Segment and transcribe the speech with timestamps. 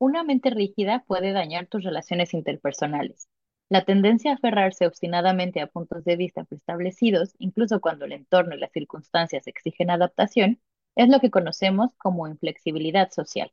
[0.00, 3.28] una mente rígida puede dañar tus relaciones interpersonales.
[3.68, 8.58] La tendencia a aferrarse obstinadamente a puntos de vista preestablecidos, incluso cuando el entorno y
[8.58, 10.60] las circunstancias exigen adaptación,
[10.96, 13.52] es lo que conocemos como inflexibilidad social.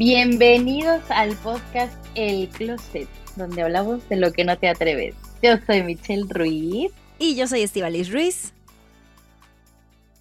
[0.00, 5.14] Bienvenidos al podcast El Closet, donde hablamos de lo que no te atreves.
[5.42, 6.90] Yo soy Michelle Ruiz.
[7.18, 8.54] Y yo soy Estivalis Ruiz.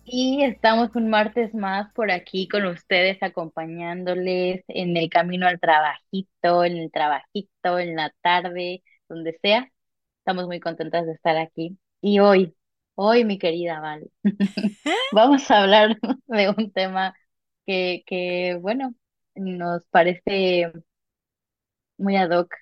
[0.03, 6.65] Y estamos un martes más por aquí con ustedes, acompañándoles en el camino al trabajito,
[6.65, 9.71] en el trabajito, en la tarde, donde sea.
[10.17, 11.77] Estamos muy contentas de estar aquí.
[12.01, 12.53] Y hoy,
[12.95, 14.11] hoy, mi querida Val,
[15.13, 17.15] vamos a hablar de un tema
[17.65, 18.93] que, que, bueno,
[19.39, 20.71] nos parece
[21.97, 22.53] muy ad hoc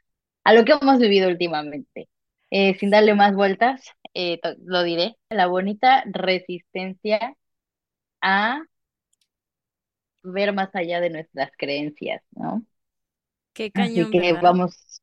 [0.43, 2.09] a lo que hemos vivido últimamente.
[2.51, 3.83] Eh, sin darle más vueltas,
[4.13, 7.35] eh, lo diré, la bonita resistencia
[8.21, 8.61] a
[10.23, 12.63] ver más allá de nuestras creencias, ¿no?
[13.53, 15.01] Qué cañón, Así que vamos,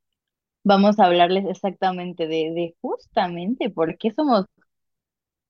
[0.65, 4.47] vamos a hablarles exactamente de, de justamente por qué somos,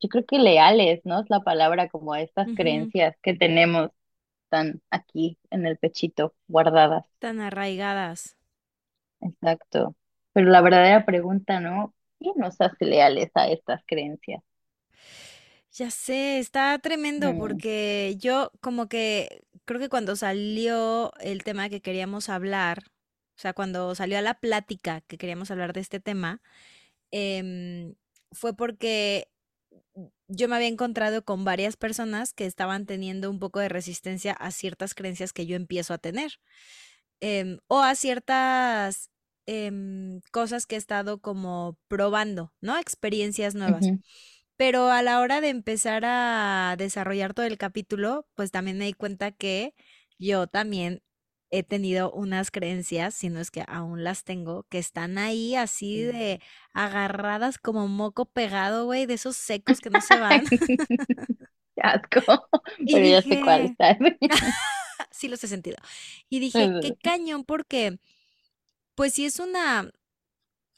[0.00, 1.20] yo creo que leales, ¿no?
[1.20, 3.90] Es la palabra como a estas creencias que tenemos
[4.54, 7.06] están aquí en el pechito, guardadas.
[7.18, 8.36] Tan arraigadas.
[9.20, 9.96] Exacto.
[10.32, 11.94] Pero la verdadera pregunta, ¿no?
[12.20, 14.42] ¿Qué nos hace leales a estas creencias?
[15.72, 21.68] Ya sé, está tremendo Mm, porque yo como que creo que cuando salió el tema
[21.68, 22.84] que queríamos hablar,
[23.36, 26.40] o sea, cuando salió a la plática que queríamos hablar de este tema,
[27.12, 27.94] em,
[28.32, 29.28] fue porque
[30.28, 34.50] yo me había encontrado con varias personas que estaban teniendo un poco de resistencia a
[34.50, 36.32] ciertas creencias que yo empiezo a tener
[37.20, 39.10] em, o a ciertas
[39.46, 42.78] em, cosas que he estado como probando, ¿no?
[42.78, 43.86] Experiencias nuevas.
[44.56, 48.92] Pero a la hora de empezar a desarrollar todo el capítulo, pues también me di
[48.92, 49.74] cuenta que
[50.18, 51.02] yo también
[51.58, 55.98] he tenido unas creencias, si no es que aún las tengo, que están ahí así
[55.98, 56.02] sí.
[56.04, 56.40] de
[56.72, 60.44] agarradas como moco pegado, güey, de esos secos que no se van.
[61.74, 62.48] Qué asco.
[62.92, 63.98] Pero ya sé cuál dije, está.
[65.10, 65.76] sí los he sentido.
[66.28, 67.98] Y dije, qué cañón, porque
[68.94, 69.90] pues sí es una,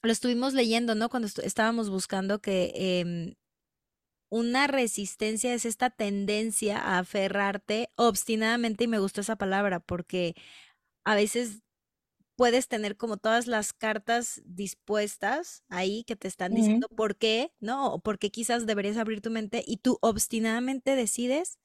[0.03, 1.09] lo estuvimos leyendo, ¿no?
[1.09, 3.35] Cuando estábamos buscando que em,
[4.29, 10.35] una resistencia es esta tendencia a aferrarte obstinadamente, y me gustó esa palabra, porque
[11.07, 11.63] a veces
[12.35, 17.95] puedes tener como todas las cartas dispuestas ahí que te están diciendo por qué, ¿no?
[17.95, 21.59] O por qué quizás deberías abrir tu mente y tú obstinadamente decides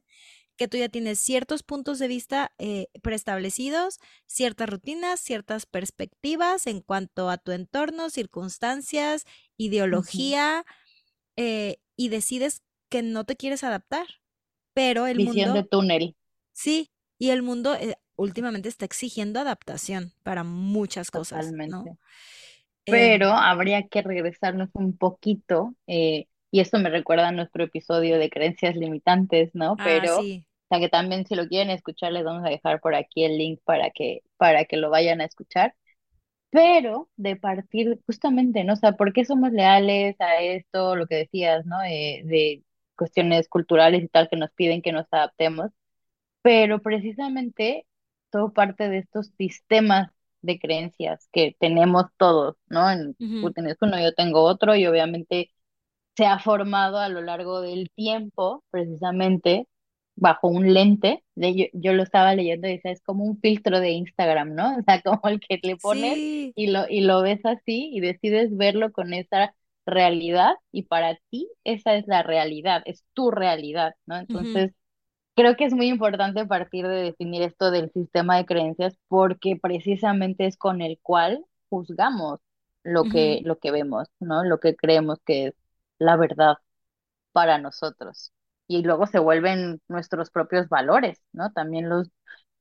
[0.58, 6.82] que tú ya tienes ciertos puntos de vista eh, preestablecidos, ciertas rutinas, ciertas perspectivas en
[6.82, 9.26] cuanto a tu entorno, circunstancias,
[9.58, 10.66] ideología,
[11.36, 14.06] eh, y decides que no te quieres adaptar,
[14.74, 16.16] pero el Visión de túnel,
[16.52, 21.90] sí, y el mundo eh, últimamente está exigiendo adaptación para muchas cosas, ¿no?
[21.90, 21.98] totalmente.
[22.86, 28.18] Em, Pero habría que regresarnos un poquito, eh, y esto me recuerda a nuestro episodio
[28.20, 29.78] de creencias limitantes, ¿no?
[29.78, 30.46] ah, Pero, o sí.
[30.70, 33.62] sea que también si lo quieren escuchar, les vamos a dejar por aquí el link
[33.66, 35.76] para que, para que lo vayan a escuchar.
[36.52, 38.74] Pero de partir justamente, ¿no?
[38.74, 40.96] O sea, ¿por qué somos leales a esto?
[40.98, 41.82] Lo que decías, ¿no?
[41.84, 42.64] Eh, de
[42.98, 45.72] cuestiones culturales y tal que nos piden que nos adaptemos.
[46.42, 47.86] Pero precisamente
[48.32, 50.10] todo parte de estos sistemas
[50.42, 52.90] de creencias que tenemos todos, ¿no?
[52.92, 53.18] En,
[53.56, 55.52] tienes uno, yo tengo otro, y obviamente
[56.16, 59.68] se ha formado a lo largo del tiempo, precisamente
[60.16, 61.24] bajo un lente.
[61.36, 64.78] De, yo, yo lo estaba leyendo y decía, es como un filtro de Instagram, ¿no?
[64.78, 66.54] O sea, como el que le pones Sí.
[66.56, 69.56] y lo, y lo ves así y decides verlo con esa
[69.86, 74.18] realidad y para ti esa es la realidad, es tu realidad, ¿no?
[74.18, 74.74] Entonces,
[75.36, 80.46] creo que es muy importante partir de definir esto del sistema de creencias porque precisamente
[80.48, 82.40] es con el cual juzgamos
[82.84, 84.44] lo que, lo que vemos, ¿no?
[84.44, 85.54] Lo que creemos que es
[86.00, 86.56] la verdad
[87.34, 88.34] para nosotros.
[88.68, 91.52] Y luego se vuelven nuestros propios valores, ¿no?
[91.54, 92.10] También los,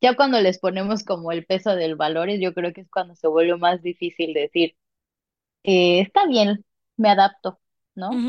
[0.00, 3.28] ya cuando les ponemos como el peso del valores, yo creo que es cuando se
[3.28, 4.76] vuelve más difícil decir,
[5.64, 6.64] eh, está bien,
[6.96, 7.60] me adapto,
[7.94, 8.22] ¿no?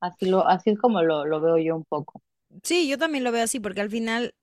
[0.00, 2.22] Así lo, así es como lo, lo veo yo un poco.
[2.62, 4.34] Sí, yo también lo veo así, porque al final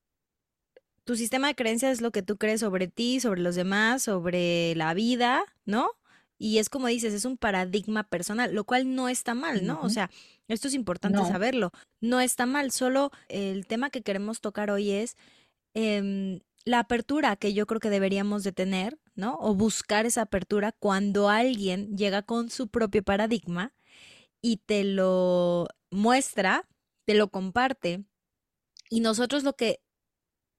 [1.04, 4.75] tu sistema de creencias es lo que tú crees sobre ti, sobre los demás, sobre
[4.75, 5.92] la vida, ¿no?
[6.38, 9.81] Y es como dices, es un paradigma personal, lo cual no está mal, ¿no?
[9.81, 10.10] O sea,
[10.48, 11.71] esto es importante saberlo.
[12.01, 15.15] No está mal, solo el tema que queremos tocar hoy es
[15.74, 19.38] em, la apertura que yo creo que deberíamos de tener, ¿no?
[19.39, 23.74] O buscar esa apertura cuando alguien llega con su propio paradigma
[24.42, 26.68] y te lo muestra,
[27.05, 28.05] te lo comparte.
[28.89, 29.81] Y nosotros lo que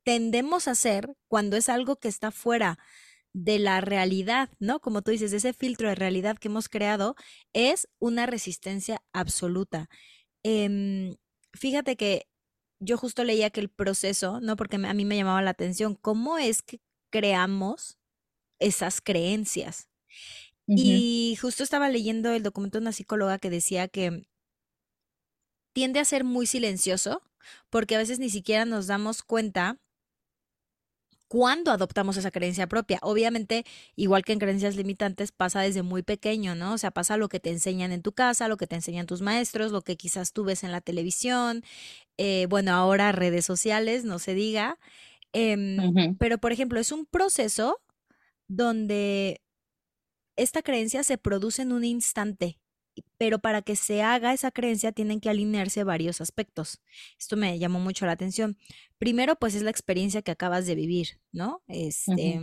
[0.05, 2.79] tendemos a hacer cuando es algo que está fuera
[3.35, 4.81] de la realidad, ¿no?
[4.81, 7.17] Como tú dices, ese filtro de realidad que hemos creado
[7.53, 9.89] es una resistencia absoluta.
[10.45, 11.17] Em,
[11.53, 12.29] fíjate que
[12.81, 14.57] yo justo leía que el proceso, ¿no?
[14.57, 16.81] Porque a mí me llamaba la atención, ¿cómo es que
[17.11, 17.99] creamos
[18.61, 19.89] esas creencias?
[20.67, 24.27] Y justo estaba leyendo el documento de una psicóloga que decía que
[25.75, 27.23] tiende a ser muy silencioso
[27.69, 29.79] porque a veces ni siquiera nos damos cuenta
[31.29, 33.01] cuando adoptamos esa creencia propia.
[33.03, 33.65] Obviamente,
[33.97, 36.75] igual que en creencias limitantes, pasa desde muy pequeño, ¿no?
[36.75, 39.21] O sea, pasa lo que te enseñan en tu casa, lo que te enseñan tus
[39.21, 41.65] maestros, lo que quizás tú ves en la televisión,
[42.19, 44.79] eh, bueno, ahora redes sociales, no se diga.
[45.33, 47.81] Em, pero, por ejemplo, es un proceso
[48.47, 49.43] donde
[50.37, 52.61] esta creencia se produce en un instante,
[53.19, 56.81] pero para que se haga esa creencia tienen que alinearse varios aspectos.
[57.19, 58.57] Esto me llamó mucho la atención.
[58.99, 61.63] Primero, pues es la experiencia que acabas de vivir, ¿no?
[61.69, 62.41] Este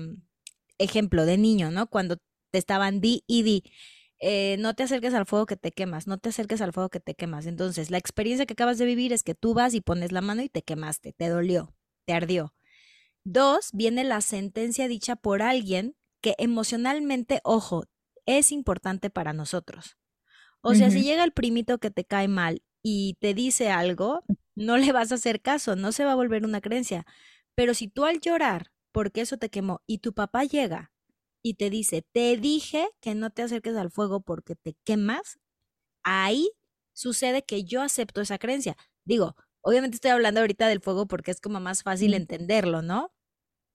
[0.78, 1.88] ejemplo de niño, ¿no?
[1.88, 2.18] Cuando
[2.52, 3.64] te estaban di y di.
[4.20, 7.00] Eh, no te acerques al fuego que te quemas, no te acerques al fuego que
[7.00, 7.48] te quemas.
[7.48, 10.44] Entonces, la experiencia que acabas de vivir es que tú vas y pones la mano
[10.44, 11.74] y te quemaste, te dolió,
[12.06, 12.54] te ardió.
[13.24, 17.86] Dos, viene la sentencia dicha por alguien que emocionalmente, ojo,
[18.28, 19.98] es importante para nosotros.
[20.62, 24.26] O sea, si llega el primito que te cae mal y te dice algo,
[24.56, 27.06] no le vas a hacer caso, no se va a volver una creencia.
[27.56, 30.92] Pero si tú al llorar porque eso te quemó y tu papá llega
[31.44, 35.40] y te dice, te dije que no te acerques al fuego porque te quemas,
[36.04, 36.52] ahí
[36.94, 38.78] sucede que yo acepto esa creencia.
[39.06, 43.12] Digo, obviamente estoy hablando ahorita del fuego porque es como más fácil entenderlo, ¿no?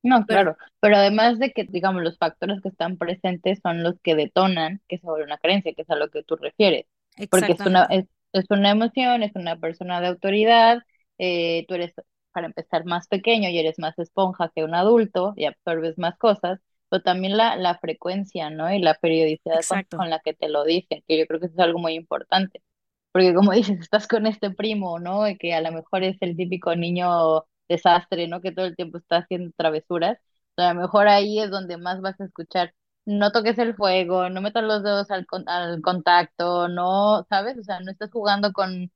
[0.07, 4.15] No, claro, pero además de que, digamos, los factores que están presentes son los que
[4.15, 6.87] detonan que se vuelve una creencia, que es a lo que tú refieres,
[7.29, 8.07] porque es una, es,
[8.49, 10.79] una emoción, es una persona de autoridad,
[11.19, 11.93] eh, tú eres,
[12.31, 16.61] para empezar, más pequeño y eres más esponja que un adulto y absorbes más cosas,
[16.89, 18.73] pero también la, la frecuencia, ¿no?
[18.73, 19.59] Y la periodicidad
[19.91, 22.63] con, la que te lo dicen, que yo creo que eso es algo muy importante,
[23.11, 25.29] porque como dices, estás con este primo, ¿no?
[25.29, 28.41] Y que a lo mejor es el típico niño desastre, ¿no?
[28.41, 30.19] Que todo el tiempo está haciendo travesuras.
[30.57, 32.75] A lo mejor ahí es donde más vas a escuchar,
[33.05, 37.59] no toques el fuego, no metas los dedos al, al contacto, no, ¿sabes?
[37.59, 38.91] O sea, no estás jugando con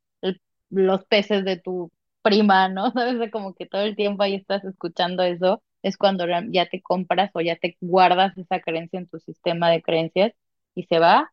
[0.71, 1.91] los peces de tu
[2.23, 2.91] prima, ¿no?
[2.93, 3.31] ¿Sabes?
[3.31, 7.41] como que todo el tiempo ahí estás escuchando eso, es cuando ya te compras o
[7.41, 10.33] ya te guardas esa creencia en tu sistema de creencias
[10.75, 11.33] y se va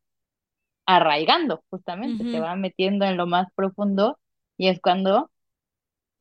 [0.86, 4.20] arraigando, justamente, se va metiendo en lo más profundo
[4.58, 5.32] y es cuando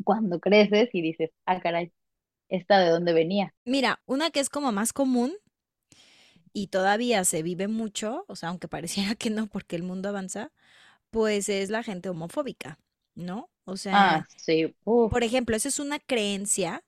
[0.04, 1.92] cuando creces y dices, ah, caray,
[2.48, 3.54] ¿esta de dónde venía?
[3.64, 5.34] Mira, una que es como más común
[6.52, 10.52] y todavía se vive mucho, o sea, aunque pareciera que no porque el mundo avanza,
[11.10, 12.78] pues es la gente homofóbica,
[13.14, 13.50] ¿no?
[13.64, 14.74] O sea, ah, sí.
[14.84, 16.84] por ejemplo, esa es una creencia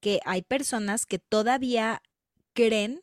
[0.00, 2.02] que hay personas que todavía
[2.54, 3.02] creen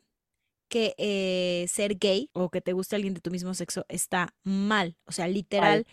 [0.68, 4.96] que eh, ser gay o que te guste alguien de tu mismo sexo está mal.
[5.04, 5.86] O sea, literal,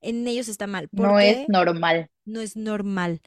[0.00, 0.88] en ellos está mal.
[0.92, 2.08] no es normal.
[2.30, 3.20] No es normal.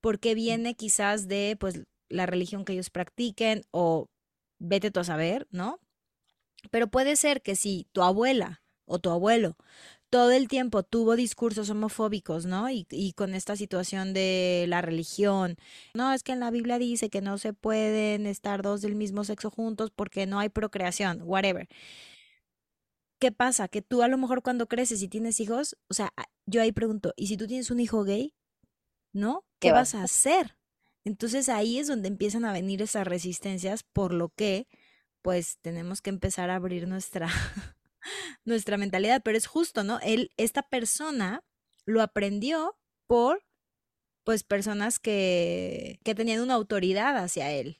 [0.00, 4.08] Porque viene quizás de pues la religión que ellos practiquen o
[4.58, 5.80] vete tú a saber, ¿no?
[6.70, 9.56] Pero puede ser que si tu abuela o tu abuelo
[10.10, 12.70] todo el tiempo tuvo discursos homofóbicos, ¿no?
[12.70, 15.56] Y, y, con esta situación de la religión.
[15.94, 19.24] No, es que en la Biblia dice que no se pueden estar dos del mismo
[19.24, 21.68] sexo juntos porque no hay procreación, whatever.
[23.20, 23.68] ¿Qué pasa?
[23.68, 26.12] Que tú a lo mejor cuando creces y tienes hijos, o sea,
[26.46, 28.34] yo ahí pregunto, ¿y si tú tienes un hijo gay?
[29.18, 29.44] ¿No?
[29.58, 30.56] ¿Qué, vas a hacer?
[31.04, 34.68] Entonces ahí es donde empiezan a venir esas resistencias, por lo que,
[35.22, 37.26] pues, tenemos que empezar a abrir nuestra
[38.44, 39.98] nuestra mentalidad, pero es justo, ¿no?
[40.00, 41.42] Él, esta persona
[41.84, 42.76] lo aprendió
[43.08, 43.44] por,
[44.22, 47.78] pues, personas que, que tenían una autoridad hacia él.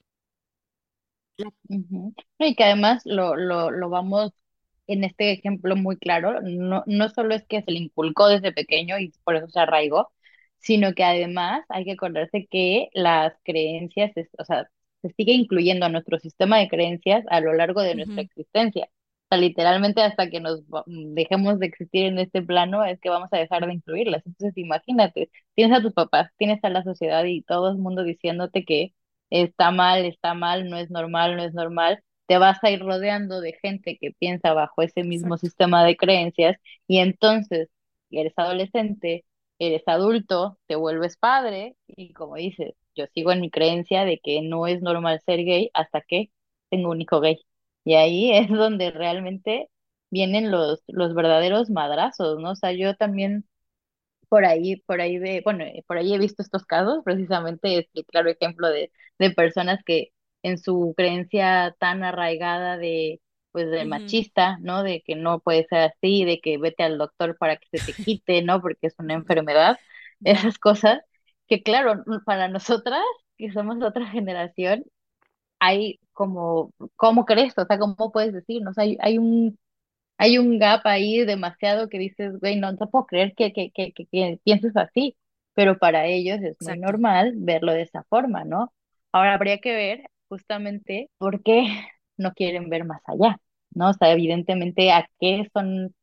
[2.38, 4.32] Y que además lo, lo, lo vamos
[4.88, 8.98] en este ejemplo muy claro, no, no solo es que se le inculcó desde pequeño
[8.98, 10.10] y por eso se arraigó,
[10.60, 14.68] sino que además hay que acordarse que las creencias, o sea,
[15.02, 18.88] se sigue incluyendo a nuestro sistema de creencias a lo largo de nuestra existencia
[19.28, 23.38] sea, literalmente hasta que nos dejemos de existir en este plano es que vamos a
[23.38, 24.22] dejar de incluirlas.
[24.26, 28.64] Entonces, imagínate, tienes a tus papás, tienes a la sociedad y todo el mundo diciéndote
[28.64, 28.94] que
[29.30, 33.40] está mal, está mal, no es normal, no es normal, te vas a ir rodeando
[33.40, 35.46] de gente que piensa bajo ese mismo Exacto.
[35.46, 37.68] sistema de creencias y entonces
[38.10, 39.24] eres adolescente,
[39.58, 44.42] eres adulto, te vuelves padre y como dices, yo sigo en mi creencia de que
[44.42, 46.30] no es normal ser gay hasta que
[46.70, 47.38] tengo un hijo gay.
[47.84, 49.70] Y ahí es donde realmente
[50.10, 52.52] vienen los, los verdaderos madrazos, ¿no?
[52.52, 53.44] O sea, yo también
[54.28, 58.04] por ahí, por ahí ve, bueno, eh, por ahí he visto estos casos, precisamente este
[58.04, 60.08] claro ejemplo de, de personas que
[60.42, 63.20] en su creencia tan arraigada de,
[63.66, 64.82] pues, machista, ¿no?
[64.82, 68.02] De que no puede ser así, de que vete al doctor para que se te
[68.04, 68.60] quite, ¿no?
[68.60, 69.78] Porque es una enfermedad,
[70.24, 71.00] esas cosas
[71.48, 73.02] que, claro, para nosotras,
[73.36, 74.84] que somos de otra generación,
[75.60, 77.54] hay como, ¿cómo crees?
[77.58, 78.62] O sea, ¿cómo puedes decir?
[78.62, 78.70] ¿no?
[78.70, 79.58] O sea, hay, hay un
[80.18, 83.92] hay un gap ahí demasiado que dices, güey, no te puedo creer que, que, que,
[83.92, 85.16] que, que pienses así,
[85.54, 86.80] pero para ellos es muy exacto.
[86.80, 88.72] normal verlo de esa forma, ¿no?
[89.12, 91.66] Ahora habría que ver justamente por qué
[92.16, 93.38] no quieren ver más allá,
[93.70, 93.90] ¿no?
[93.90, 95.94] O sea, evidentemente a qué son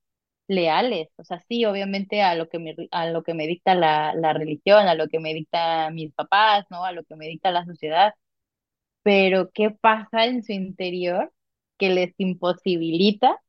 [0.48, 4.14] leales, o sea, sí, obviamente a lo que me, a lo que me dicta la,
[4.16, 6.86] la religión, a lo que me dicta mis papás, ¿no?
[6.86, 8.14] A lo que me dicta la sociedad,
[9.04, 11.32] pero ¿qué pasa en su interior
[11.78, 13.40] que les imposibilita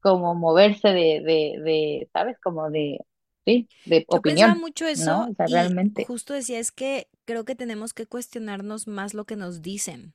[0.00, 2.38] como moverse de, de, de, ¿sabes?
[2.40, 3.00] Como de,
[3.44, 5.24] sí, de Yo pensaba opinión, mucho ¿no?
[5.26, 6.06] eso O sea, y realmente.
[6.06, 10.14] justo decía, es que creo que tenemos que cuestionarnos más lo que nos dicen.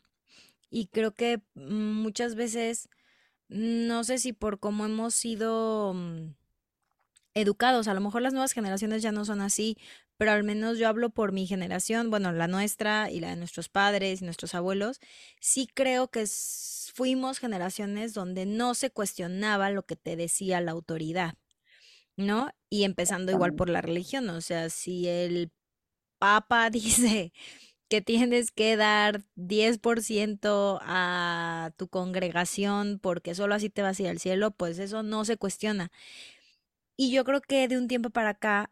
[0.72, 2.90] Y creo que muchas veces,
[3.52, 6.34] no sé si por cómo hemos sido mm,
[7.36, 9.78] educados, a lo mejor las nuevas generaciones ya no son así,
[10.18, 13.70] pero al menos yo hablo por mi generación, bueno, la nuestra y la de nuestros
[13.70, 15.00] padres y nuestros abuelos,
[15.40, 16.26] sí creo que
[16.94, 21.36] fuimos generaciones donde no se cuestionaba lo que te decía la autoridad.
[22.18, 22.52] ¿no?
[22.70, 25.52] Y empezando igual por la religión, o sea, si el
[26.20, 27.34] Papa dice
[27.92, 34.08] que tienes que dar 10% a tu congregación porque solo así te vas a ir
[34.08, 35.92] al cielo, pues eso no se cuestiona.
[36.96, 38.72] Y yo creo que de un tiempo para acá,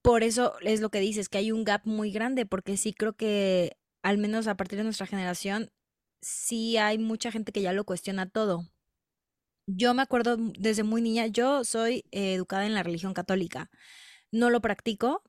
[0.00, 3.12] por eso es lo que dices, que hay un gap muy grande, porque sí creo
[3.14, 5.70] que al menos a partir de nuestra generación,
[6.22, 8.64] sí hay mucha gente que ya lo cuestiona todo.
[9.66, 13.70] Yo me acuerdo desde muy niña, yo soy eh, educada en la religión católica.
[14.32, 15.22] No lo practico.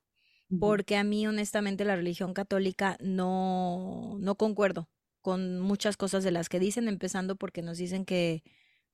[0.57, 4.89] Porque a mí honestamente la religión católica no, no concuerdo
[5.21, 8.43] con muchas cosas de las que dicen, empezando porque nos dicen que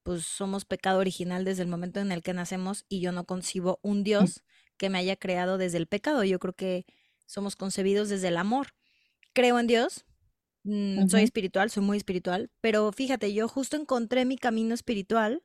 [0.04, 3.80] pues somos pecado original desde el momento en el que nacemos y yo no concibo
[3.82, 4.44] un Dios
[4.78, 6.24] que me haya creado desde el pecado.
[6.24, 6.86] Yo creo que
[7.26, 8.68] somos concebidos desde el amor.
[9.34, 10.06] Creo en Dios,
[10.64, 15.44] mm, soy espiritual, soy muy espiritual, pero fíjate, yo justo encontré mi camino espiritual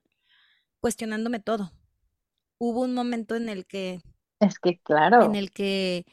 [0.81, 1.73] cuestionándome todo.
[2.59, 4.03] Hubo un momento en el que
[4.41, 4.81] Es que,
[5.19, 6.07] en claro, el que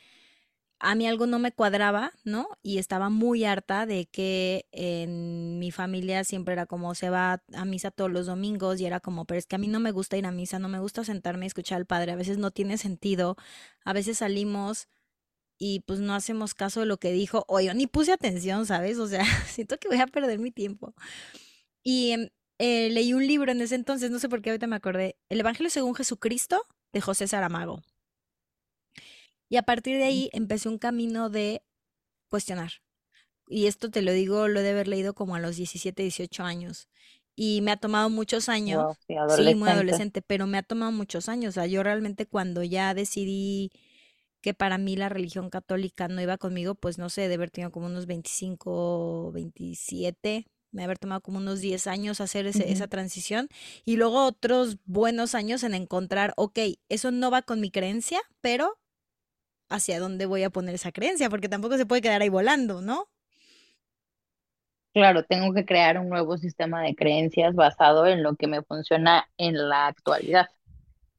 [0.79, 2.47] a mí algo no me cuadraba, ¿no?
[2.61, 7.65] Y estaba muy harta de que en mi familia siempre era como se va a
[7.65, 10.17] misa todos los domingos y era como, pero es que a mí no me gusta
[10.17, 12.77] ir a misa, no me gusta sentarme y escuchar al padre, a veces no tiene
[12.77, 13.37] sentido,
[13.85, 14.87] a veces salimos
[15.59, 18.99] y pues no hacemos caso de lo que dijo, o yo ni puse atención, ¿sabes?
[18.99, 20.93] O sea, siento que voy a perder mi tiempo.
[21.83, 22.29] Y em,
[22.59, 25.39] eh, leí un libro en ese entonces, no sé por qué ahorita me acordé, El
[25.41, 27.81] Evangelio según Jesucristo de José Saramago.
[29.49, 31.63] Y a partir de ahí empecé un camino de
[32.29, 32.71] cuestionar.
[33.47, 36.43] Y esto te lo digo, lo he de haber leído como a los 17 18
[36.43, 36.89] años.
[37.35, 39.69] Y me ha tomado muchos wow, años, sí, sí, muy adolescente.
[39.69, 41.51] adolescente, pero me ha tomado muchos años.
[41.51, 43.71] O sea, yo realmente cuando ya decidí
[44.41, 47.71] que para mí la religión católica no iba conmigo, pues no sé, de haber tenido
[47.71, 52.87] como unos 25 27 me ha haber tomado como unos 10 años hacer ese- esa
[52.87, 52.89] Ujú.
[52.89, 53.47] transición
[53.85, 58.77] y luego otros buenos años en encontrar, ok, eso no va con mi creencia, pero
[59.69, 63.09] hacia dónde voy a poner esa creencia, porque tampoco se puede quedar ahí volando, ¿no?
[64.93, 69.29] Claro, tengo que crear un nuevo sistema de creencias basado en lo que me funciona
[69.37, 70.47] en la actualidad.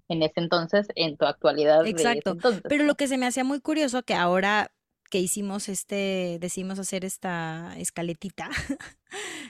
[0.09, 2.37] En ese entonces, en tu actualidad de ese Exacto.
[2.69, 4.73] Pero lo que se me hacía muy curioso que ahora
[5.09, 8.51] que hicimos este, decidimos hacer esta escaletita.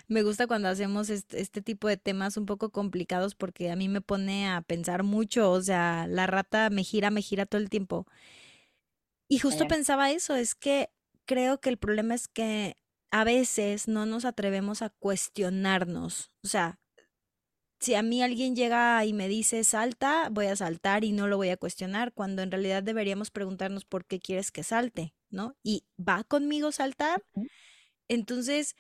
[0.09, 3.89] Me gusta cuando hacemos este, este tipo de temas un poco complicados porque a mí
[3.89, 7.69] me pone a pensar mucho, o sea, la rata me gira, me gira todo el
[7.69, 8.07] tiempo.
[9.29, 10.91] Y justo Eh, pensaba eso, es que
[11.27, 12.77] creo que el problema es que
[13.11, 16.33] a veces no nos atrevemos a cuestionarnos.
[16.43, 16.81] O sea,
[17.81, 21.37] si a mí alguien llega y me dice salta, voy a saltar y no lo
[21.37, 25.57] voy a cuestionar, cuando en realidad deberíamos preguntarnos por qué quieres que salte, ¿no?
[25.63, 27.23] ¿Y va conmigo saltar?
[28.09, 28.75] Entonces,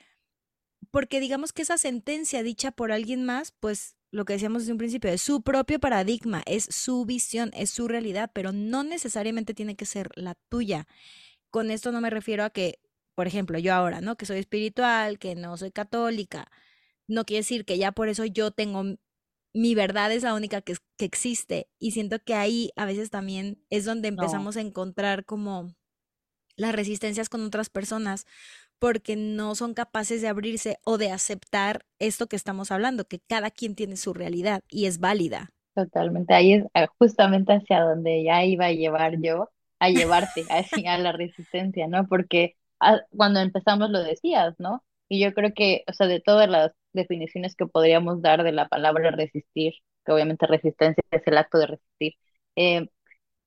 [0.90, 4.78] porque digamos que esa sentencia dicha por alguien más, pues lo que decíamos desde un
[4.78, 9.76] principio, es su propio paradigma, es su visión, es su realidad, pero no necesariamente tiene
[9.76, 10.86] que ser la tuya.
[11.50, 12.80] Con esto no me refiero a que
[13.18, 14.14] por ejemplo, yo ahora, ¿no?
[14.16, 16.52] Que soy espiritual, que no soy católica,
[17.08, 18.84] no quiere decir que ya por eso yo tengo
[19.52, 21.68] mi verdad es la única que, que existe.
[21.80, 25.74] Y siento que ahí a veces también es donde empezamos a encontrar como
[26.54, 28.24] las resistencias con otras personas
[28.78, 33.50] porque no son capaces de abrirse o de aceptar esto que estamos hablando, que cada
[33.50, 35.50] quien tiene su realidad y es válida.
[35.75, 40.44] Totalmente, ahí es eh, justamente hacia donde ya iba a llevar yo, a llevarte
[40.88, 42.06] a la resistencia, ¿no?
[42.06, 44.82] Porque ah, cuando empezamos lo decías, ¿no?
[45.08, 48.68] Y yo creo que, o sea, de todas las definiciones que podríamos dar de la
[48.68, 52.14] palabra resistir, que obviamente resistencia es el acto de resistir,
[52.56, 52.88] eh,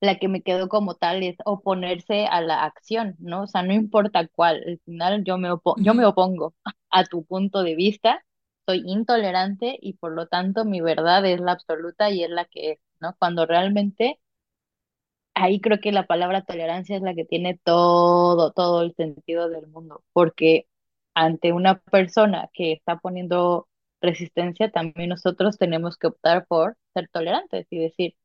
[0.01, 3.43] la que me quedó como tal es oponerse a la acción, ¿no?
[3.43, 6.55] O sea, no importa cuál, al final yo me, yo me opongo
[6.91, 8.25] a tu punto de vista,
[8.67, 12.71] soy intolerante y por lo tanto mi verdad es la absoluta y es la que
[12.73, 13.15] es, ¿no?
[13.19, 14.19] Cuando realmente
[15.33, 19.67] ahí creo que la palabra tolerancia es la que tiene todo, todo el sentido del
[19.67, 20.67] mundo, porque
[21.13, 23.67] ante una persona que está poniendo
[24.01, 28.15] resistencia, también nosotros tenemos que optar por ser tolerantes y decir,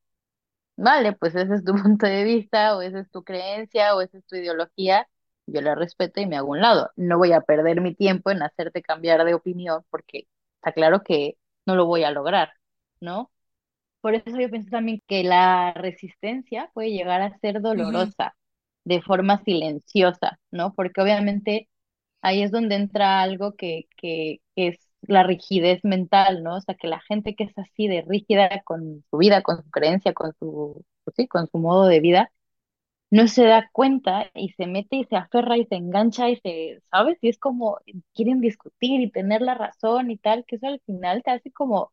[0.77, 4.19] vale, pues ese es tu punto de vista o esa es tu creencia o esa
[4.19, 5.09] es tu ideología,
[5.47, 6.91] yo la respeto y me hago un lado.
[6.97, 11.37] No voy a perder mi tiempo en hacerte cambiar de opinión porque está claro que
[11.67, 12.53] no lo voy a lograr,
[13.01, 13.31] ¿no?
[14.01, 18.37] Por eso yo pienso también que la resistencia puede llegar a ser dolorosa
[18.85, 20.75] de forma silenciosa, ¿no?
[20.75, 21.69] Porque obviamente
[22.23, 26.57] ahí es donde entra algo que, que, es la rigidez mental, ¿no?
[26.57, 29.71] O sea, que la gente que es así de rígida con su vida, con su
[29.71, 32.33] creencia, con su, pues sí, con su modo de vida,
[33.11, 36.83] no se da cuenta y se mete y se aferra y se engancha y se,
[36.91, 37.19] ¿sabes?
[37.23, 37.79] Y es como
[38.15, 41.93] quieren discutir y tener la razón y tal, que eso al final te hace como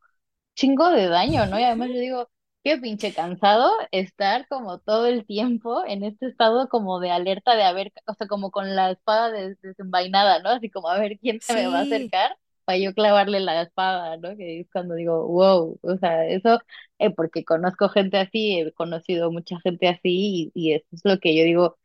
[0.56, 1.60] chingo de daño, ¿no?
[1.60, 2.30] Y además yo digo,
[2.64, 7.64] qué pinche cansado estar como todo el tiempo en este estado como de alerta de
[7.64, 9.32] haber, o sea, como con la espada
[9.62, 10.50] desenvainada, ¿no?
[10.50, 14.18] Así como a ver quién se me va a acercar para yo clavarle la espada,
[14.18, 14.36] ¿no?
[14.38, 16.60] Que es cuando digo, wow, o sea, eso,
[17.00, 21.20] eh, porque conozco gente así, he conocido mucha gente así y, y eso es lo
[21.20, 21.78] que yo digo,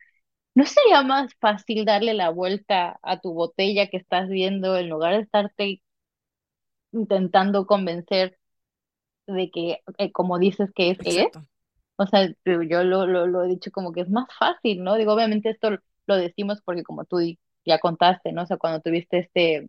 [0.55, 5.15] ¿no sería más fácil darle la vuelta a tu botella que estás viendo en lugar
[5.17, 5.83] de estarte
[6.93, 8.39] intentando convencer
[9.27, 11.29] de que, eh, como dices que es, es?
[11.97, 14.97] O sea, yo lo, lo, lo he dicho como que es más fácil, ¿no?
[14.97, 15.71] Digo, obviamente esto
[16.07, 17.19] lo decimos porque como tú
[17.67, 18.43] ya contaste, ¿no?
[18.45, 19.69] O sea, cuando tuviste este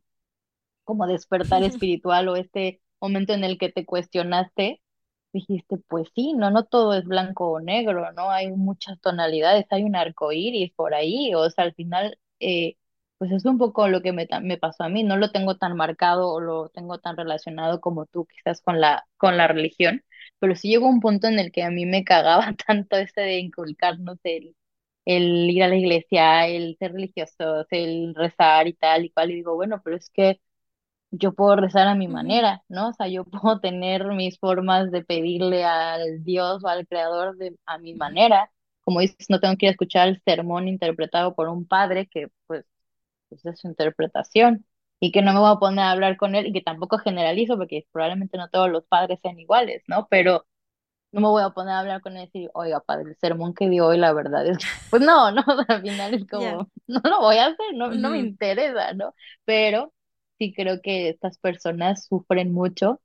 [0.89, 4.82] como despertar espiritual o este momento en el que te cuestionaste,
[5.34, 8.30] dijiste, pues sí, no, no todo es blanco o negro, ¿no?
[8.32, 12.75] Hay muchas tonalidades, hay un arco iris por ahí, o sea, al final, eh,
[13.17, 15.75] pues es un poco lo que me, me pasó a mí, no lo tengo tan
[15.78, 20.04] marcado o lo tengo tan relacionado como tú, quizás con la, con la religión,
[20.39, 23.39] pero sí llegó un punto en el que a mí me cagaba tanto ese de
[23.39, 24.56] inculcarnos el,
[25.06, 29.36] el ir a la iglesia, el ser religiosos, el rezar y tal y cual, y
[29.36, 30.39] digo, bueno, pero es que
[31.11, 32.89] yo puedo rezar a mi manera, ¿no?
[32.89, 37.57] O sea, yo puedo tener mis formas de pedirle al Dios o al Creador de,
[37.65, 38.51] a mi manera.
[38.83, 42.29] Como dices, no tengo que ir a escuchar el sermón interpretado por un padre que,
[42.47, 42.65] pues,
[43.29, 44.65] pues, es su interpretación
[44.99, 47.57] y que no me voy a poner a hablar con él y que tampoco generalizo
[47.57, 50.07] porque probablemente no todos los padres sean iguales, ¿no?
[50.09, 50.45] Pero
[51.11, 53.53] no me voy a poner a hablar con él y decir, oiga, padre, el sermón
[53.53, 54.57] que dio hoy, la verdad es,
[54.91, 58.19] pues no, no, al final es como, no lo voy a hacer, no, no me
[58.19, 59.13] interesa, ¿no?
[59.45, 59.93] Pero
[60.39, 63.02] sí creo que estas personas sufren mucho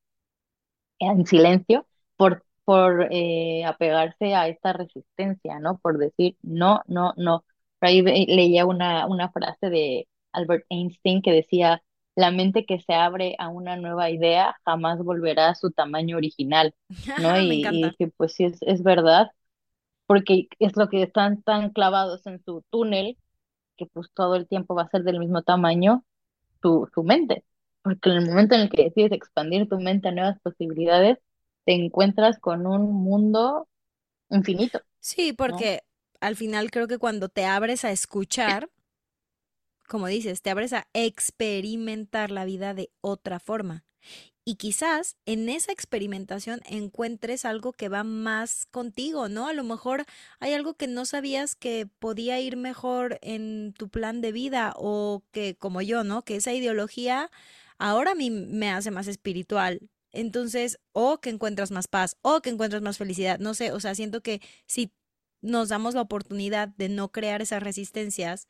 [0.99, 5.79] en silencio por, por eh, apegarse a esta resistencia, ¿no?
[5.79, 7.45] Por decir no, no, no.
[7.79, 11.83] Por ahí leía una, una frase de Albert Einstein que decía,
[12.17, 16.75] la mente que se abre a una nueva idea jamás volverá a su tamaño original,
[17.17, 17.39] ¿no?
[17.39, 19.31] y, y pues sí, es, es verdad,
[20.07, 23.19] porque es lo que están tan clavados en su túnel,
[23.77, 26.05] que pues todo el tiempo va a ser del mismo tamaño,
[26.65, 27.45] tu, mente,
[27.83, 31.19] porque en el momento en el que decides expandir tu mente a nuevas posibilidades,
[31.67, 33.69] te encuentras con un mundo
[34.31, 34.81] infinito.
[35.01, 35.83] Sí, porque
[36.21, 38.71] al final creo que cuando te abres a escuchar,
[39.87, 43.85] como dices, te abres a experimentar la vida de otra forma.
[44.47, 49.49] Y quizás en esa experimentación encuentres algo que va más contigo, ¿no?
[49.49, 50.05] A lo mejor
[50.39, 55.23] hay algo que no sabías que podía ir mejor en tu plan de vida o
[55.33, 56.23] que como yo, ¿no?
[56.25, 57.31] Que esa ideología
[57.79, 59.81] ahora a mí me hace más espiritual.
[60.13, 63.95] Entonces, o que encuentras más paz, o que encuentras más felicidad, no sé, o sea,
[63.95, 64.93] siento que si
[65.41, 68.47] nos damos la oportunidad de no crear esas resistencias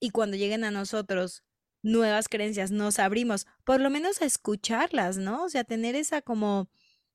[0.00, 1.42] y cuando lleguen a nosotros
[1.84, 5.44] nuevas creencias, nos abrimos, por lo menos a escucharlas, ¿no?
[5.44, 6.68] O sea, tener esa como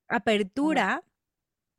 [0.07, 1.03] apertura,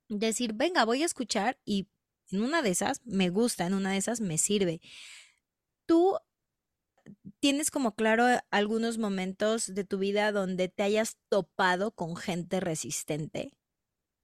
[0.08, 1.88] decir, venga, voy a escuchar y
[2.30, 4.80] en una de esas me gusta, en una de esas me sirve.
[5.86, 6.18] Tú
[7.40, 13.56] ¿tienes como claro algunos momentos de tu vida donde te hayas topado con gente resistente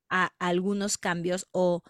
[0.08, 1.82] a algunos cambios o,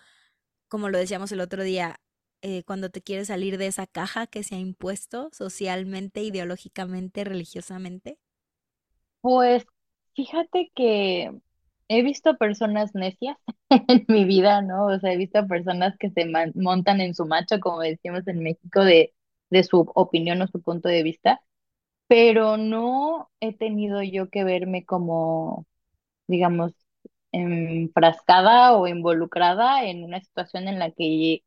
[0.69, 2.01] como lo decíamos el otro día,
[2.47, 8.19] eh, cuando te quieres salir de esa caja que se ha impuesto socialmente, ideológicamente, religiosamente?
[9.21, 9.67] Pues
[10.15, 11.33] fíjate que
[11.89, 13.37] he visto personas necias
[13.89, 14.87] en mi vida, ¿no?
[14.87, 18.85] O sea, he visto personas que se montan en su macho, como decimos en México,
[18.85, 19.15] de,
[19.51, 21.41] de su opinión o su punto de vista,
[22.09, 25.67] pero no he tenido yo que verme como,
[26.29, 26.73] digamos,
[27.33, 31.43] enfrascada o involucrada en una situación en la que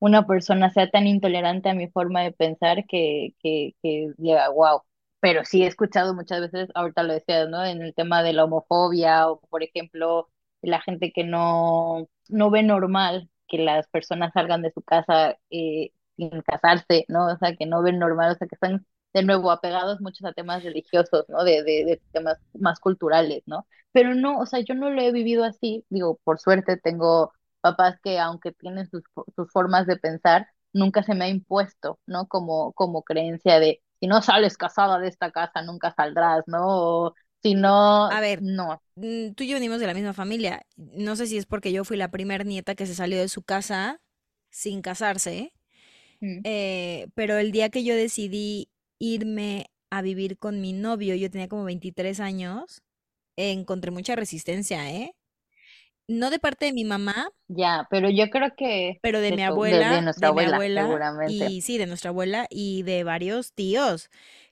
[0.00, 4.82] una persona sea tan intolerante a mi forma de pensar que, que, que diga, wow.
[5.20, 7.64] Pero sí he escuchado muchas veces, ahorita lo decías, ¿no?
[7.64, 10.28] En el tema de la homofobia o, por ejemplo,
[10.62, 15.92] la gente que no, no ve normal que las personas salgan de su casa eh,
[16.16, 17.26] sin casarse, ¿no?
[17.32, 20.32] O sea, que no ven normal, o sea, que están de nuevo apegados muchos a
[20.32, 21.42] temas religiosos, ¿no?
[21.44, 23.66] De, de, de temas más culturales, ¿no?
[23.92, 27.98] Pero no, o sea, yo no lo he vivido así, digo, por suerte tengo papás
[28.02, 29.02] que aunque tienen sus,
[29.36, 32.28] sus formas de pensar, nunca se me ha impuesto, ¿no?
[32.28, 36.60] Como, como creencia de, si no sales casada de esta casa, nunca saldrás, ¿no?
[37.08, 38.82] O si no, A ver, no.
[38.96, 40.62] mm, tú y yo venimos de la misma familia.
[40.76, 43.42] No sé si es porque yo fui la primer nieta que se salió de su
[43.42, 44.00] casa
[44.50, 45.52] sin casarse,
[46.22, 51.30] Mm, eh, pero el día que yo decidí irme a vivir con mi novio, yo
[51.30, 52.82] tenía como 23 años,
[53.36, 55.14] encontré mucha resistencia, ¿eh?
[56.08, 59.42] No de parte de mi mamá, Ya, pero yo creo que pero de de mi
[59.46, 61.46] tu, de, de abuela, nuestra de mi abuela, abuela, seguramente.
[61.54, 64.10] y sí, de nuestra abuela y de varios tíos,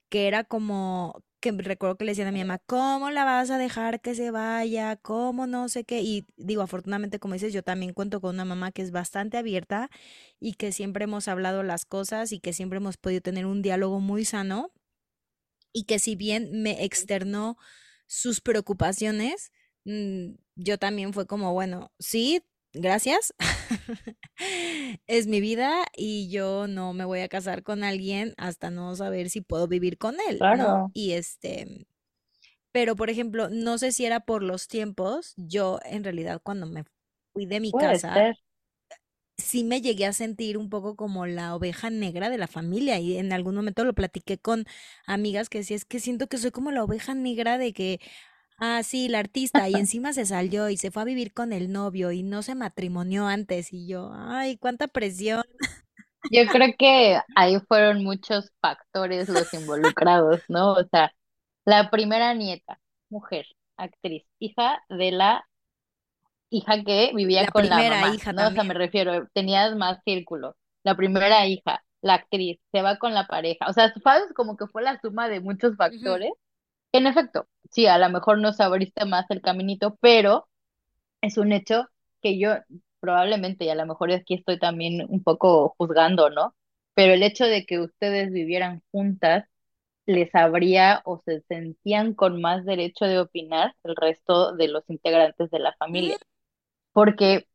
[0.09, 3.59] que era como, que recuerdo que le decían a mi mamá, ¿cómo la vas a
[3.59, 4.97] dejar que se vaya?
[4.97, 6.01] ¿Cómo no sé qué?
[6.03, 9.91] Y digo, afortunadamente, como dices, yo también cuento con una mamá que es bastante abierta
[10.41, 14.01] y que siempre hemos hablado las cosas y que siempre hemos podido tener un diálogo
[14.01, 14.73] muy sano
[15.73, 17.57] y que si bien me externó
[18.07, 19.53] sus preocupaciones,
[19.85, 22.43] mm, yo también fue como, bueno, sí,
[22.75, 23.35] gracias,
[25.07, 29.31] es mi vida y yo no me voy a casar con alguien hasta no saber
[29.31, 30.79] si puedo vivir con él, ¿no?
[30.79, 31.87] Claro, Y este,
[32.73, 36.85] pero por ejemplo, no sé si era por los tiempos, yo en realidad cuando me
[37.35, 38.37] fui de mi puede casa, ser.
[39.37, 43.19] sí me llegué a sentir un poco como la oveja negra de la familia y
[43.19, 44.65] en algún momento lo platiqué con
[45.07, 48.01] amigas que decía, es que siento que soy como la oveja negra de que,
[48.59, 51.73] ah, sí, la artista y encima se salió y se fue a vivir con el
[51.73, 55.43] novio y no se matrimonió antes y yo, ay, cuánta presión.
[56.31, 60.73] Yo creo que ahí fueron muchos factores los involucrados, ¿no?
[60.73, 61.13] O sea,
[61.65, 65.45] la primera nieta, mujer, actriz, hija de la
[66.51, 68.49] hija que vivía La con la primera mamá, hija ¿no?
[68.49, 70.57] O sea, me refiero, tenías más círculo.
[70.85, 73.67] La primera hija, la actriz, se va con la pareja.
[73.69, 76.33] O sea, sabes como que fue la suma de muchos factores.
[76.97, 80.49] En efecto, sí, a lo mejor no abriste más el caminito, pero
[81.21, 81.89] es un hecho
[82.23, 82.55] que yo
[83.01, 86.55] probablemente, y a lo mejor aquí estoy también un poco juzgando, ¿no?
[86.95, 89.45] Pero el hecho de que ustedes vivieran juntas
[90.07, 95.51] les habría o se sentían con más derecho de opinar el resto de los integrantes
[95.51, 96.17] de la familia.
[96.95, 97.47] Porque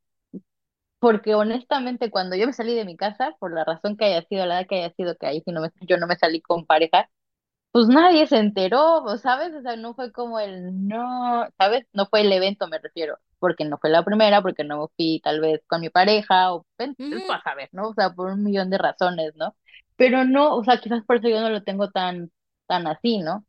[0.99, 4.45] porque honestamente, cuando yo me salí de mi casa, por la razón que haya sido,
[4.45, 6.67] la edad que haya sido, que ahí sí no me, yo no me salí con
[6.67, 7.09] pareja,
[7.71, 9.53] pues nadie se enteró, ¿o ¿sabes?
[9.55, 11.85] O sea, no fue como el no, ¿sabes?
[11.93, 15.39] No fue el evento, me refiero, porque no fue la primera, porque no fui tal
[15.41, 16.65] vez con mi pareja, o
[17.27, 17.89] vas a ver, ¿no?
[17.89, 19.55] O sea, por un millón de razones, ¿no?
[19.95, 22.31] Pero no, o sea, quizás por eso yo no lo tengo tan,
[22.67, 23.45] tan así, ¿no?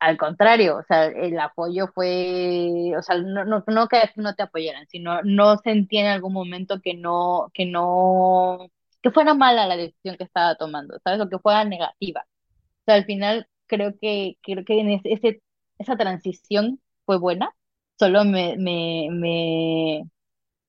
[0.00, 4.42] Al contrario, o sea, el apoyo fue, o sea, no, no, no que no te
[4.42, 8.68] apoyaran, sino no sentí en algún momento que no, que no,
[9.02, 11.20] que fuera mala la decisión que estaba tomando, ¿sabes?
[11.22, 12.26] O que fuera negativa.
[12.84, 15.40] O sea, al final creo que, creo que en ese,
[15.78, 17.50] esa transición fue buena,
[17.98, 20.10] solo me, me, me,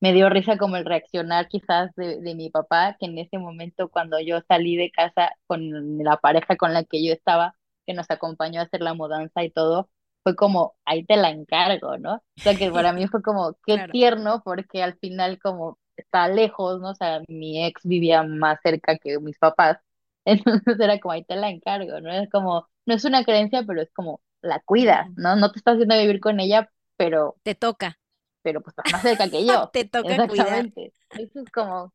[0.01, 3.89] me dio risa como el reaccionar quizás de, de mi papá, que en ese momento
[3.89, 8.09] cuando yo salí de casa con la pareja con la que yo estaba, que nos
[8.11, 9.89] acompañó a hacer la mudanza y todo,
[10.23, 12.15] fue como, ahí te la encargo, ¿no?
[12.15, 13.91] O sea, que para mí fue como, qué Claro.
[13.91, 16.91] tierno, porque al final como está lejos, ¿no?
[16.91, 19.77] O sea, mi ex vivía más cerca que mis papás,
[20.25, 22.11] entonces era como, ahí te la encargo, ¿no?
[22.11, 25.07] Es como, no es una creencia, pero es como, la cuidas.
[25.17, 25.35] ¿no?
[25.35, 27.99] No te estás haciendo vivir con ella, pero Te toca,
[28.41, 29.69] pero pues estás más cerca que yo.
[29.73, 30.65] te toca cuidar.
[30.65, 30.93] Exactamente.
[31.17, 31.93] Eso es como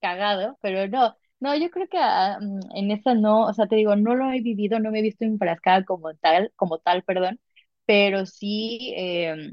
[0.00, 1.16] cagado, pero no.
[1.40, 4.30] No, yo creo que ah, mm, en esa no, o sea, te digo, no lo
[4.30, 7.40] he vivido, no me he visto enfrascada como tal, como tal, perdón,
[7.86, 9.52] pero sí, eh,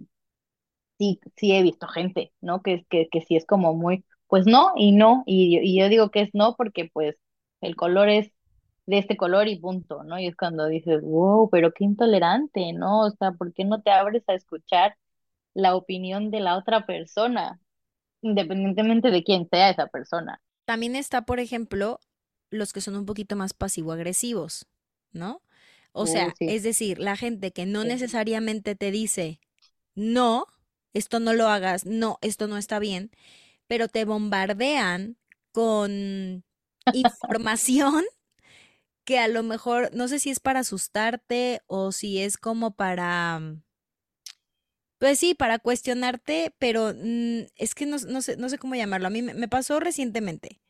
[0.98, 2.62] sí, sí he visto gente, ¿no?
[2.62, 6.10] Que, que, que sí es como muy, pues no y no, y, y yo digo
[6.12, 7.16] que es no porque pues
[7.68, 8.32] el color es
[8.88, 10.20] de este color y punto, ¿no?
[10.20, 13.02] Y es cuando dices, wow, pero qué intolerante, ¿no?
[13.08, 14.96] O sea, ¿por qué no te abres a escuchar
[15.56, 17.60] la opinión de la otra persona,
[18.22, 20.42] independientemente de quién sea esa persona?
[20.66, 22.00] También está, por ejemplo,
[22.50, 24.68] los que son un poquito más pasivo-agresivos,
[25.12, 25.42] ¿no?
[25.94, 27.86] O Uh, sea, sí, es decir, la gente que no sí.
[27.86, 29.40] necesariamente te dice,
[29.96, 30.48] no,
[30.94, 33.12] esto no lo hagas, no, esto no está bien,
[33.68, 35.18] pero te bombardean
[35.54, 36.45] con
[36.92, 38.04] información
[39.06, 43.40] que a lo mejor, no sé si es para asustarte o si es como para,
[43.40, 43.64] mm,
[44.98, 49.08] pues sí, para cuestionarte, pero mm, es que no, no sé, no sé cómo llamarlo.
[49.08, 50.62] A mí me, me pasó recientemente.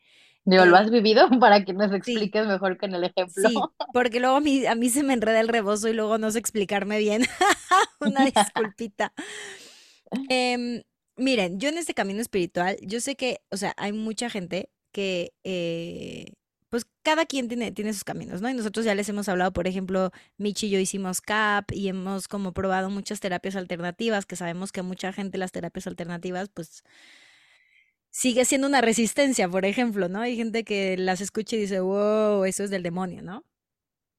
[0.45, 3.49] Digo, ¿lo has vivido para que nos sí, expliques mejor con el ejemplo?
[3.49, 6.31] sí, porque luego a mí, a mí se me enreda el rebozo y luego no
[6.31, 7.23] sé explicarme bien.
[7.99, 9.13] Una disculpita.
[10.27, 10.83] Em,
[11.17, 15.33] miren, yo en este camino espiritual, yo sé que, o sea, hay mucha gente que,
[15.43, 16.33] eh,
[16.69, 18.49] pues cada quien tiene, tiene sus caminos, ¿no?
[18.49, 22.27] Y nosotros ya les hemos hablado, por ejemplo, Michi y yo hicimos CAP y hemos
[22.29, 26.83] como probado muchas terapias alternativas, que sabemos que mucha gente las terapias alternativas, pues
[28.11, 30.21] sigue siendo una resistencia, por ejemplo, ¿no?
[30.21, 33.43] Hay gente que las escucha y dice, wow, eso es del demonio, ¿no?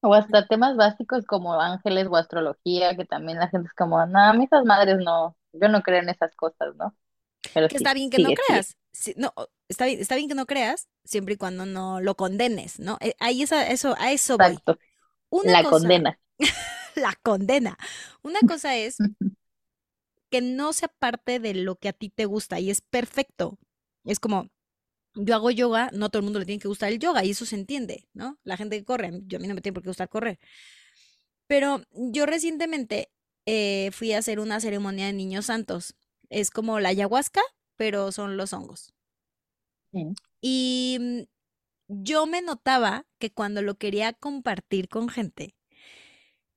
[0.01, 4.19] O hasta temas básicos como ángeles o astrología, que también la gente es como, no,
[4.19, 6.95] a mí esas madres no, yo no creo en esas cosas, ¿no?
[7.53, 8.75] Pero Que sí, está bien que no sigue.
[8.97, 9.33] Sí, no,
[9.67, 12.97] está bien, está bien que no creas, siempre y cuando no lo condenes, ¿no?
[13.01, 14.57] Eh, Ahí eso, a eso voy.
[15.29, 16.19] Una la cosa, condena.
[16.95, 17.77] la condena.
[18.23, 18.97] Una cosa es
[20.29, 23.57] que no sea parte de lo que a ti te gusta y es perfecto.
[24.05, 24.49] Es como,
[25.15, 27.31] yo hago yoga, no a todo el mundo le tiene que gustar el yoga y
[27.31, 28.39] eso se entiende, ¿no?
[28.43, 30.39] La gente que corre, yo a mí no me tiene por qué gustar correr.
[31.47, 33.09] Pero yo recientemente
[33.45, 35.95] eh, fui a hacer una ceremonia de niños santos.
[36.29, 37.41] Es como la ayahuasca,
[37.77, 38.93] pero son los hongos.
[40.41, 41.21] Y mm,
[41.87, 45.55] yo me notaba que cuando lo quería compartir con gente,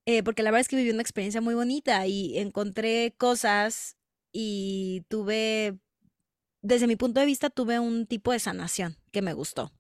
[0.07, 3.97] eh, porque la verdad es que viví una experiencia muy bonita y encontré cosas
[4.33, 5.79] y tuve,
[6.63, 9.73] desde mi punto de vista, tuve un tipo de sanación que me gustó,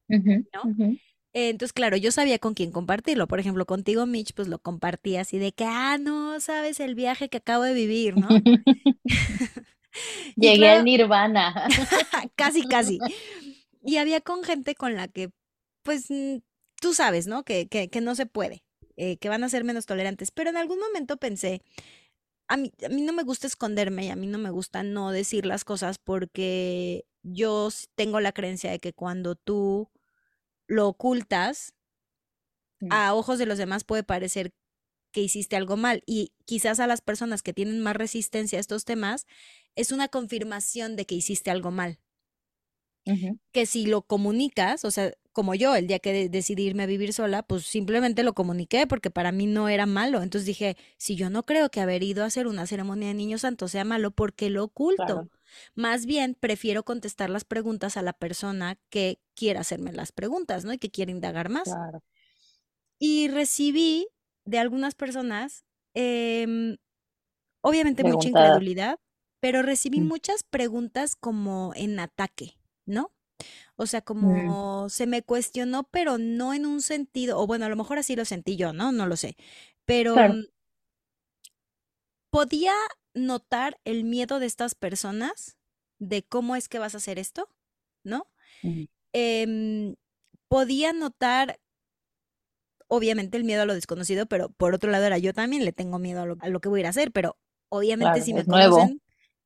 [1.32, 3.28] Entonces, claro, yo sabía con quién compartirlo.
[3.28, 7.28] Por ejemplo, contigo, Mitch, pues lo compartí así de que, ah, no, sabes el viaje
[7.28, 8.28] que acabo de vivir, ¿no?
[10.36, 11.68] Llegué al claro, nirvana.
[12.36, 12.98] casi, casi.
[13.82, 15.30] Y había con gente con la que,
[15.82, 16.40] pues, mm,
[16.82, 17.44] tú sabes, ¿no?
[17.44, 18.62] Que, que, que no se puede,
[18.96, 20.30] eh, que van a ser menos tolerantes.
[20.30, 21.62] Pero en algún momento pensé,
[22.46, 25.12] a mí, a mí no me gusta esconderme y a mí no me gusta no
[25.12, 29.88] decir las cosas porque yo tengo la creencia de que cuando tú
[30.66, 31.72] lo ocultas,
[32.80, 34.52] Mm, a ojos de los demás puede parecer
[35.12, 38.84] que hiciste algo mal y quizás a las personas que tienen más resistencia a estos
[38.84, 39.26] temas
[39.76, 42.00] es una confirmación de que hiciste algo mal.
[43.52, 46.86] que si lo comunicas, o sea, como yo, el día que de- decidí irme a
[46.86, 50.22] vivir sola, pues simplemente lo comuniqué porque para mí no era malo.
[50.22, 53.40] Entonces dije, si yo no creo que haber ido a hacer una ceremonia de niños
[53.42, 55.22] santos sea malo, ¿por qué lo oculto?
[55.22, 55.30] Claro,
[55.74, 60.72] Más bien, prefiero contestar las preguntas a la persona que quiera hacerme las preguntas, ¿no?
[60.72, 61.78] Y que quiera indagar más.
[61.84, 62.00] claro.
[62.98, 64.08] Y recibí
[64.44, 66.76] de algunas personas, em,
[67.62, 69.00] obviamente mucha incredulidad,
[69.40, 73.12] pero recibí Mm, muchas preguntas como en ataque, ¿no?
[73.76, 77.70] O sea, mm, como se me cuestionó, pero no en un sentido, o bueno, a
[77.70, 78.92] lo mejor así lo sentí yo, ¿no?
[78.92, 79.36] No lo sé.
[79.86, 80.34] Pero Claro.
[80.34, 80.44] mm,
[82.30, 82.72] podía
[83.14, 85.56] notar el miedo de estas personas
[85.98, 87.48] de cómo es que vas a hacer esto,
[88.04, 88.30] ¿no?
[89.12, 89.96] Em,
[90.48, 91.60] podía notar,
[92.88, 95.98] obviamente, el miedo a lo desconocido, pero por otro lado era yo también le tengo
[95.98, 97.36] miedo a lo, a lo que voy a ir a hacer, pero
[97.68, 98.92] obviamente Claro, si me nuevo.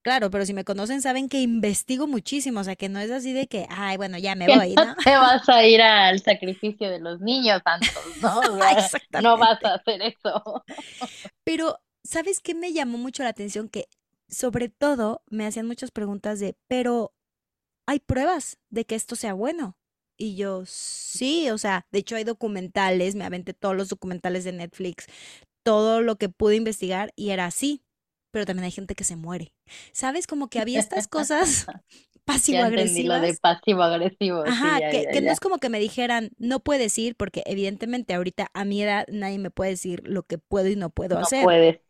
[0.05, 3.33] Claro, pero si me conocen saben que investigo muchísimo, o sea, que no es así
[3.33, 4.95] de que, ay, bueno, ya me voy, no ¿no?
[5.05, 8.41] te vas a ir al sacrificio de los niños santos, ¿no?
[8.53, 9.65] O sea, no vas Exactamente.
[9.65, 10.65] a hacer eso.
[11.45, 13.69] Pero, ¿sabes qué me llamó mucho la atención?
[13.69, 13.89] Que
[14.29, 17.15] sobre todo me hacían muchas preguntas de, pero
[17.87, 19.79] ¿hay pruebas de que esto sea bueno?
[20.19, 24.53] Y yo, sí, o sea, de hecho hay documentales, me aventé todos los documentales de
[24.53, 25.07] Netflix,
[25.65, 27.84] todo lo que pude investigar y era así,
[28.35, 29.55] pero también hay gente que se muere.
[29.95, 30.27] ¿Sabes?
[30.29, 31.71] Como que había estas cosas
[32.51, 33.41] entendí lo de pasivo-agresivas.
[33.41, 36.99] pasivo-agresivo, sí, Ajá, ya, que, ya, que no es como que me dijeran, no puedes
[36.99, 40.77] ir, porque evidentemente ahorita a mi edad nadie me puede decir lo que puedo y
[40.77, 41.41] no puedo No hacer.
[41.41, 41.81] puedes.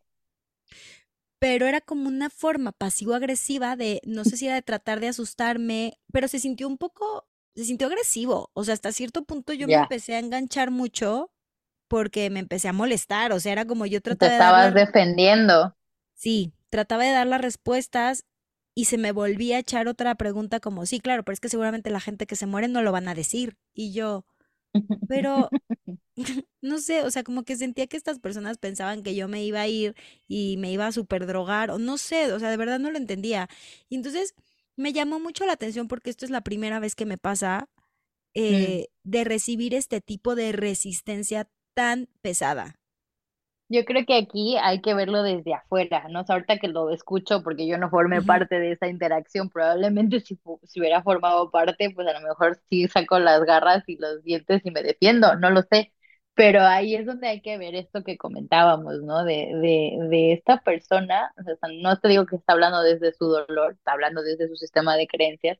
[1.39, 5.99] pero era como una forma pasivo-agresiva de, no sé si era de tratar de asustarme,
[6.11, 8.49] pero se sintió un poco, se sintió agresivo.
[8.53, 11.31] O sea, hasta cierto punto yo me empecé a enganchar mucho
[11.89, 13.33] porque me empecé a molestar.
[13.33, 15.75] O sea, era como yo Te trataba de dar estabas las, defendiendo.
[16.25, 18.25] Sí, trataba de dar las respuestas
[18.75, 21.91] y se me volvía a echar otra pregunta como, sí, claro, pero es que seguramente
[21.91, 23.57] la gente que se muere no lo van a decir.
[23.75, 24.25] Y yo,
[25.07, 25.53] pero
[26.61, 29.61] no sé, o sea, como que sentía que estas personas pensaban que yo me iba
[29.61, 29.95] a ir
[30.27, 32.97] y me iba a super drogar, o no sé, o sea, de verdad no lo
[32.97, 33.49] entendía.
[33.89, 34.33] Y entonces
[34.77, 37.69] me llamó mucho la atención porque esto es la primera vez que me pasa
[38.35, 38.41] Mm.
[38.41, 42.79] eh, de recibir este tipo de resistencia tan pesada.
[43.67, 46.21] Yo creo que aquí hay que verlo desde afuera, ¿no?
[46.21, 49.49] O sea, ahorita que lo escucho, porque yo no formé Ujú, parte de esa interacción,
[49.49, 53.97] probablemente si, si hubiera formado parte, pues a lo mejor sí saco las garras y
[53.97, 55.91] los dientes y me defiendo, no lo sé.
[56.35, 59.23] Pero ahí es donde hay que ver esto que comentábamos, ¿no?
[59.23, 63.25] De, de, de esta persona, o sea, no te digo que está hablando desde su
[63.27, 65.57] dolor, está hablando desde su sistema de creencias,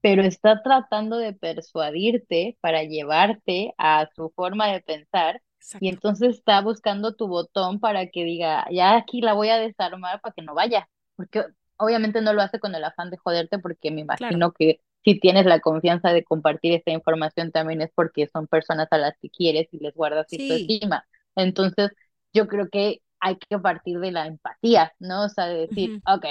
[0.00, 5.40] pero está tratando de persuadirte para llevarte a su forma de pensar
[5.78, 10.20] y entonces está buscando tu botón para que diga, ya aquí la voy a desarmar
[10.20, 11.44] para que no vaya, porque
[11.76, 14.40] obviamente no lo hace con el afán de joderte porque me Claro.
[14.40, 18.88] imagino que si tienes la confianza de compartir esta información también es porque son personas
[18.92, 20.74] a las que quieres y les guardas Sí.
[20.74, 21.04] estima.
[21.34, 21.90] Entonces,
[22.32, 25.24] yo creo que hay que partir de la empatía, ¿no?
[25.24, 26.24] O sea, de decir, ujú, ok,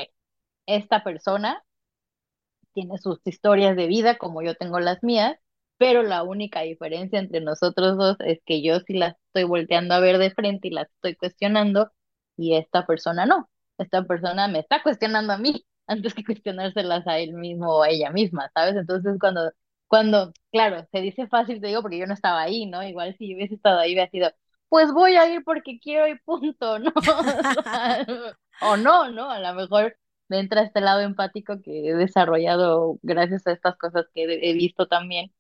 [0.68, 1.64] esta persona
[2.74, 5.38] tiene sus historias de vida como yo tengo las mías,
[5.82, 10.00] pero la única diferencia entre nosotros dos es que yo sí las estoy volteando a
[10.00, 11.92] ver de frente y las estoy cuestionando
[12.38, 13.50] y esta persona no.
[13.80, 17.90] Esta persona me está cuestionando a mí antes que cuestionárselas a él mismo o a
[17.90, 18.76] ella misma, ¿sabes?
[18.76, 19.52] Entonces cuando,
[19.88, 22.84] cuando, claro, se dice fácil, te digo, porque yo no estaba ahí, ¿no?
[22.84, 24.32] Igual si yo hubiese estado ahí hubiera sido,
[24.70, 26.92] pues voy a ir porque quiero y punto, ¿no?
[28.62, 29.32] O no, ¿no?
[29.32, 29.98] A lo mejor
[30.30, 34.54] me entra este lado empático que he desarrollado gracias a estas cosas que he he
[34.54, 35.32] visto también,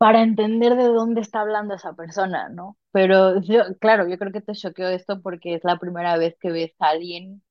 [0.00, 2.78] para entender de dónde está hablando esa persona, ¿no?
[2.90, 6.50] Pero yo, claro, yo creo que te choqueó esto porque es la primera vez que
[6.50, 7.42] ves a alguien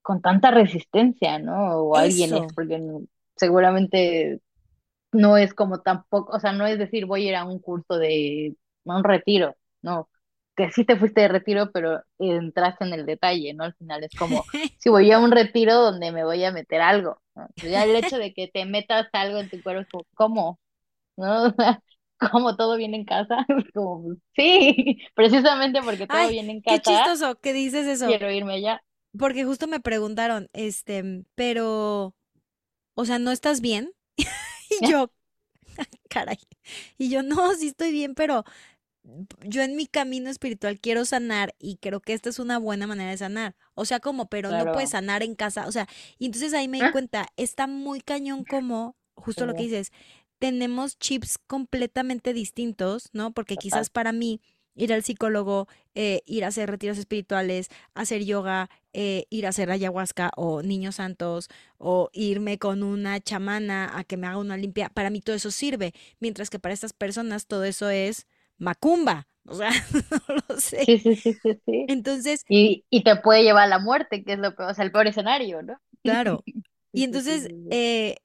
[0.00, 1.80] con tanta resistencia, ¿no?
[1.80, 2.80] O alguien es porque
[3.34, 4.40] seguramente
[5.10, 7.98] no es como tampoco, o sea, no es decir voy a ir a un curso
[7.98, 8.54] de,
[8.86, 10.08] a un retiro, no,
[10.54, 13.64] que sí te fuiste de retiro, pero entraste en el detalle, ¿no?
[13.64, 14.44] Al final es como,
[14.78, 17.20] si voy a un retiro donde me voy a meter algo,
[17.56, 20.60] ya el hecho de que te metas algo en tu cuerpo, es como, ¿cómo?
[21.18, 21.46] ¿No?
[21.48, 21.82] O sea,
[22.32, 26.82] como todo viene en casa, como, sí, precisamente porque todo Ay, viene en qué casa,
[26.82, 28.82] chistoso que dices eso, quiero irme allá.
[29.18, 32.14] porque justo me preguntaron, este, pero,
[32.94, 33.92] o sea, ¿no estás bien?
[34.70, 35.12] Y yo,
[36.10, 36.38] caray.
[36.98, 38.44] Y yo, no, sí estoy bien, pero
[39.44, 43.10] yo en mi camino espiritual quiero sanar y creo que esta es una buena manera
[43.10, 43.56] de sanar.
[43.74, 45.66] O sea, como, pero no puedes sanar en casa.
[45.66, 48.96] O sea, y entonces ahí me di Ah, cuenta, está muy cañón como,
[49.34, 49.92] Sí, justo lo que dices,
[50.38, 53.32] tenemos chips completamente distintos, ¿no?
[53.32, 53.58] Porque total.
[53.58, 54.40] quizás para mí
[54.74, 59.70] ir al psicólogo, eh, ir a hacer retiros espirituales, hacer yoga, eh, ir a hacer
[59.70, 61.48] ayahuasca o niños santos
[61.78, 65.50] o irme con una chamana a que me haga una limpia, para mí todo eso
[65.50, 68.26] sirve, mientras que para estas personas todo eso es
[68.58, 69.70] macumba, o sea,
[70.28, 70.86] no lo sé.
[70.86, 71.88] Sí, sí, sí, sí, sí.
[71.88, 74.84] Entonces, Y, y te puede llevar a la muerte, que es lo peor, o sea,
[74.84, 75.80] el peor escenario, ¿no?
[76.02, 76.46] claro,
[76.94, 78.16] y entonces eh,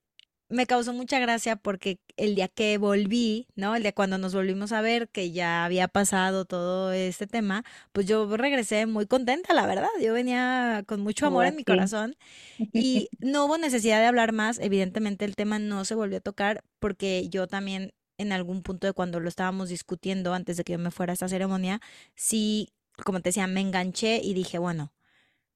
[0.53, 3.75] me causó mucha gracia porque el día que volví, ¿no?
[3.75, 8.07] El día cuando nos volvimos a ver, que ya había pasado todo este tema, pues
[8.07, 9.89] yo regresé muy contenta, la verdad.
[10.01, 12.15] Yo venía con mucho amor en mi corazón
[12.73, 14.59] y no hubo necesidad de hablar más.
[14.59, 18.93] Evidentemente el tema no se volvió a tocar porque yo también en algún punto de
[18.93, 21.81] cuando lo estábamos discutiendo antes de que yo me fuera a esta ceremonia,
[22.15, 22.69] sí,
[23.03, 24.93] como te decía, me enganché y dije, bueno.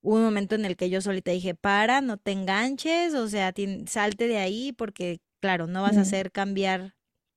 [0.02, 3.54] Un momento en el que yo solita dije, para, no te enganches, o sea,
[3.88, 6.96] salte de ahí porque, claro, no vas a hacer cambiar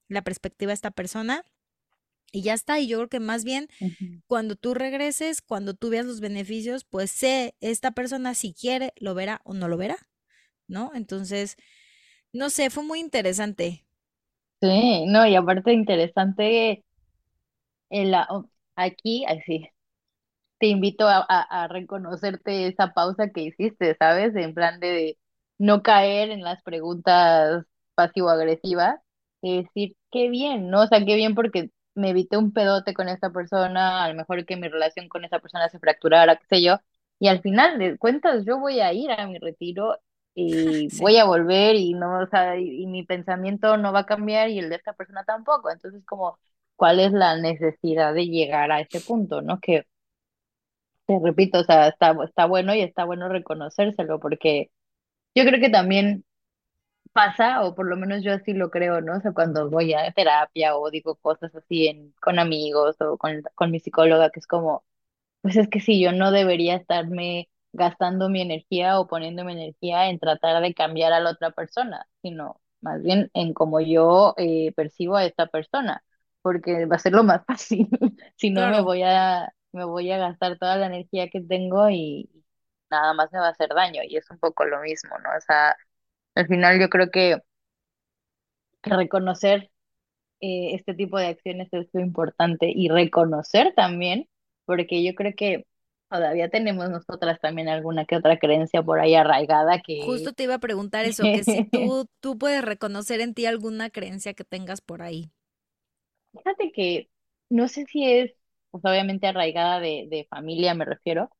[0.09, 1.44] la perspectiva a esta persona
[2.33, 2.81] y ya está.
[2.81, 3.68] Y yo creo que más bien
[4.29, 9.14] cuando tú regreses, cuando tú veas los beneficios, pues sé, esta persona si quiere, lo
[9.14, 9.99] verá o no lo verá,
[10.68, 10.92] ¿no?
[10.94, 11.57] Entonces,
[12.33, 13.87] no sé, fue muy interesante.
[14.62, 16.85] Sí, no, y aparte interesante,
[17.90, 19.68] el, o- aquí, así,
[20.61, 24.37] te invito a, a, a reconocerte esa pausa que hiciste, ¿sabes?
[24.37, 25.18] En plan de
[25.59, 29.00] no caer en las preguntas pasivo-agresivas
[29.42, 30.83] y decir, qué bien, ¿no?
[30.85, 34.46] O sea, qué bien porque me evité un pedote con esta persona, a lo mejor
[34.46, 36.79] que mi relación con esa persona se fracturara, qué sé yo,
[37.21, 39.98] y al final de cuentas yo voy a ir a mi retiro
[40.35, 40.96] y Sí.
[40.96, 44.48] voy a volver y no, o sea, y, y mi pensamiento no va a cambiar
[44.50, 46.38] y el de esta persona tampoco, entonces como,
[46.77, 49.58] ¿cuál es la necesidad de llegar a ese punto, ¿no?
[49.61, 49.87] Que
[51.11, 54.71] te repito, o sea, está, está bueno y está bueno reconocérselo, porque
[55.35, 56.25] yo creo que también
[57.13, 59.17] pasa, o por lo menos yo así lo creo, ¿no?
[59.19, 63.42] O sea, cuando voy a terapia o digo cosas así en, con amigos o con,
[63.56, 64.85] con mi psicóloga, que es como,
[65.42, 70.11] pues es que sí, yo no debería estarme gastando mi energía o poniendo mi energía
[70.11, 74.73] en tratar de cambiar a la otra persona, sino más bien en cómo yo eh,
[74.77, 76.04] percibo a esta persona,
[76.42, 77.88] porque va a ser lo más fácil,
[78.37, 82.29] si no me voy a, me voy a gastar toda la energía que tengo y
[82.90, 85.31] nada más me va a hacer daño, y es un poco lo mismo, ¿no?
[85.37, 85.77] O sea,
[86.35, 87.38] al final yo creo que,
[88.83, 89.71] que reconocer
[90.40, 94.29] eh, este tipo de acciones es lo importante y reconocer también,
[94.64, 95.66] porque yo creo que
[96.10, 100.02] todavía tenemos nosotras también alguna que otra creencia por ahí arraigada que...
[100.04, 103.90] Justo te iba a preguntar eso, que si tú, tú puedes reconocer en ti alguna
[103.90, 105.31] creencia que tengas por ahí.
[106.33, 107.08] Fíjate que
[107.48, 108.33] no sé si es,
[108.71, 111.31] pues obviamente arraigada de, de familia me refiero,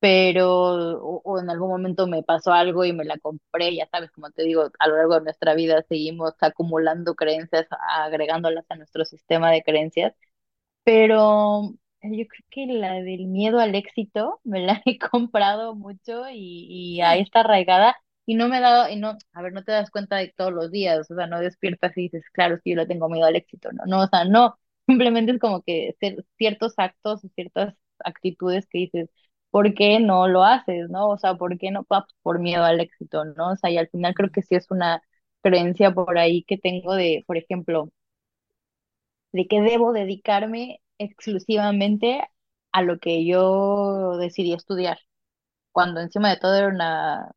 [0.00, 4.30] pero o, en algún momento me pasó algo y me la compré, ya sabes, como
[4.30, 9.50] te digo, a lo largo de nuestra vida seguimos acumulando creencias, agregándolas a nuestro sistema
[9.52, 10.14] de creencias,
[10.84, 11.72] pero
[12.02, 16.66] yo creo que la del miedo al éxito me la he comprado mucho y,
[16.98, 19.70] y ahí está arraigada y no me he dado, y no, a ver, no te
[19.72, 22.76] das cuenta de todos los días, o sea, no despiertas y dices, claro, sí, yo
[22.76, 25.96] le tengo miedo al éxito, no, no, o sea, no, simplemente es como que
[26.38, 29.10] ciertos actos o ciertas actitudes que dices,
[29.50, 31.08] ¿por qué no lo haces, no?
[31.10, 31.84] O sea, ¿por qué no?
[32.22, 33.52] Por miedo al éxito, ¿no?
[33.52, 35.02] O sea, y al final creo que sí es una
[35.42, 37.90] creencia por ahí que tengo de, por ejemplo,
[39.32, 42.22] de que debo dedicarme exclusivamente
[42.72, 44.98] a lo que yo decidí estudiar,
[45.72, 47.32] cuando encima de todo era una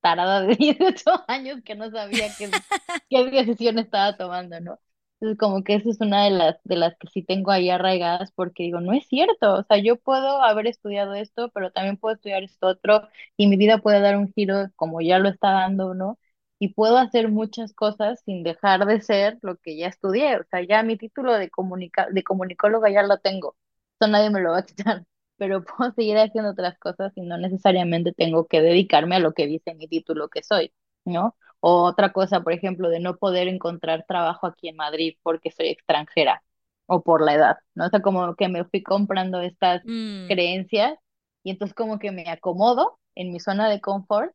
[0.00, 2.50] tarada de 18 años que no sabía qué,
[3.10, 4.78] qué decisión estaba tomando, ¿no?
[5.22, 8.32] Entonces, como que esa es una de las, de las que sí tengo ahí arraigadas
[8.32, 12.16] porque digo, no es cierto, o sea, yo puedo haber estudiado esto, pero también puedo
[12.16, 15.94] estudiar esto otro y mi vida puede dar un giro como ya lo está dando,
[15.94, 16.18] ¿no?
[16.58, 20.62] Y puedo hacer muchas cosas sin dejar de ser lo que ya estudié, o sea,
[20.66, 23.56] ya mi título de, comunica de comunicóloga ya lo tengo,
[24.00, 25.04] eso nadie me lo va a quitar,
[25.36, 29.46] pero puedo seguir haciendo otras cosas y no necesariamente tengo que dedicarme a lo que
[29.46, 30.72] dice mi título que soy,
[31.04, 31.36] ¿no?
[31.64, 35.68] O otra cosa, por ejemplo, de no poder encontrar trabajo aquí en Madrid porque soy
[35.68, 36.42] extranjera
[36.86, 37.86] o por la edad, ¿no?
[37.86, 40.26] O sea, como que me fui comprando estas mm.
[40.26, 40.98] creencias
[41.44, 44.34] y entonces como que me acomodo en mi zona de confort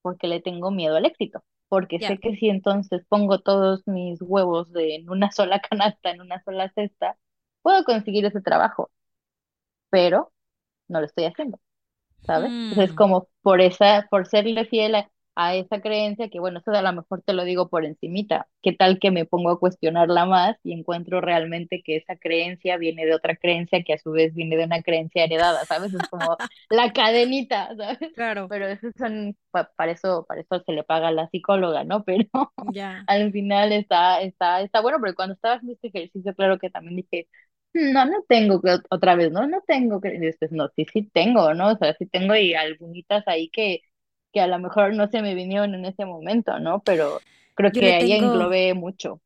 [0.00, 4.70] porque le tengo miedo al éxito, porque sé que si entonces pongo todos mis huevos
[4.72, 7.18] de, en una sola canasta, en una sola cesta,
[7.62, 8.92] puedo conseguir ese trabajo,
[9.90, 10.32] pero
[10.86, 11.58] no lo estoy haciendo,
[12.22, 12.50] ¿sabes?
[12.50, 12.96] Entonces mm.
[12.96, 16.92] como por esa, por serle fiel a, a esa creencia que, bueno, eso a lo
[16.92, 20.72] mejor te lo digo por encimita, ¿qué tal que me pongo a cuestionarla más y
[20.72, 24.64] encuentro realmente que esa creencia viene de otra creencia que a su vez viene de
[24.64, 25.92] una creencia heredada, ¿sabes?
[25.94, 26.36] Es como
[26.70, 28.12] la cadenita, ¿sabes?
[28.14, 28.46] Claro.
[28.48, 32.04] Pero eso son, para eso, para eso se le paga a la psicóloga, ¿no?
[32.04, 32.28] Pero
[33.06, 36.96] al final está, está, está bueno, porque cuando estaba haciendo este ejercicio, claro que también
[36.96, 37.28] dije,
[37.72, 38.60] no, no tengo
[38.90, 41.72] otra vez, no, no tengo que, después, no, sí, sí tengo, ¿no?
[41.72, 43.80] O sea, sí tengo y algunitas ahí que
[44.34, 46.80] que a lo mejor no se me vinieron en ese momento, ¿no?
[46.80, 47.20] Pero
[47.54, 49.20] creo que ahí englobé mucho.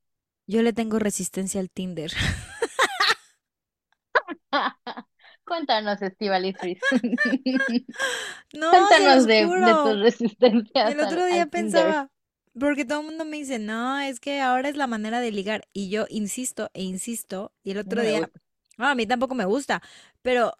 [0.47, 2.13] Yo le tengo resistencia al Tinder.
[5.45, 6.57] Cuéntanos, Estivalis
[8.55, 10.89] no, Cuéntanos de, de, tu resistencia.
[10.89, 12.11] El otro día pensaba,
[12.59, 15.67] porque todo el mundo me dice, no, es que ahora es la manera de ligar.
[15.73, 17.55] Y yo insisto e insisto.
[17.63, 18.31] Y el otro día,
[18.77, 19.81] a mí tampoco me gusta,
[20.21, 20.53] pero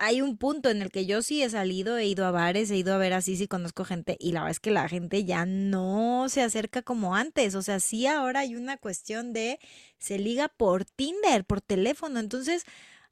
[0.00, 2.76] hay un punto en el que yo sí he salido, he ido a bares, he
[2.78, 5.46] ido a ver así, sí conozco gente, y la verdad es que la gente ya
[5.46, 7.54] no se acerca como antes.
[7.54, 9.60] O sea, sí ahora hay una cuestión de
[9.98, 12.20] se liga por Tinder, por teléfono.
[12.20, 12.64] Entonces,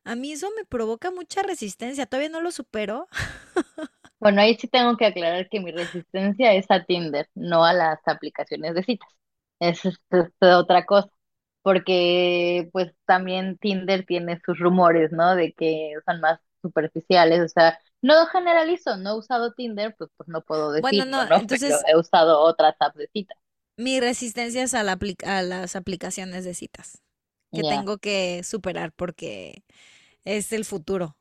[0.04, 2.06] a mí eso me provoca mucha resistencia.
[2.06, 3.08] Todavía no lo supero.
[4.20, 8.00] Bueno, ahí sí tengo que aclarar que mi resistencia es a Tinder, no a las
[8.06, 9.08] aplicaciones de citas.
[9.60, 9.98] Eso es
[10.40, 11.08] otra cosa
[11.62, 15.36] porque pues también Tinder tiene sus rumores, ¿no?
[15.36, 20.28] De que son más superficiales, o sea, no generalizo, no he usado Tinder, pues, pues
[20.28, 23.38] no puedo decirlo, bueno, no, Entonces, he usado otras apps de citas.
[23.76, 27.00] Mi resistencia es a, la a las aplicaciones de citas,
[27.52, 29.62] que tengo que superar porque
[30.24, 31.16] es el futuro.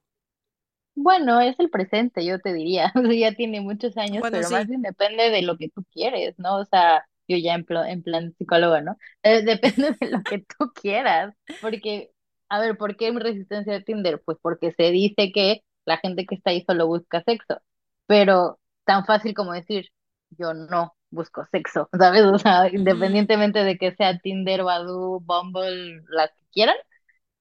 [0.95, 2.91] Bueno, es el presente, yo te diría.
[2.95, 6.37] O sea, ya tiene muchos años, pero más bien depende de lo que tú quieres,
[6.39, 6.57] ¿no?
[6.57, 8.97] O sea, yo ya en, en plan psicóloga, ¿no?
[9.23, 12.11] Eh, depende de lo que tú quieras, porque
[12.49, 14.21] a ver, ¿por qué mi resistencia de Tinder?
[14.23, 17.61] Pues porque se dice que la gente que está ahí solo busca sexo,
[18.07, 19.89] pero tan fácil como decir,
[20.31, 22.23] yo no busco sexo, ¿sabes?
[22.25, 26.75] O sea, independientemente de que sea Tinder, Badoo, Bumble, las que quieran,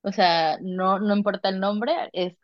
[0.02, 2.36] o sea, no, no importa el nombre, es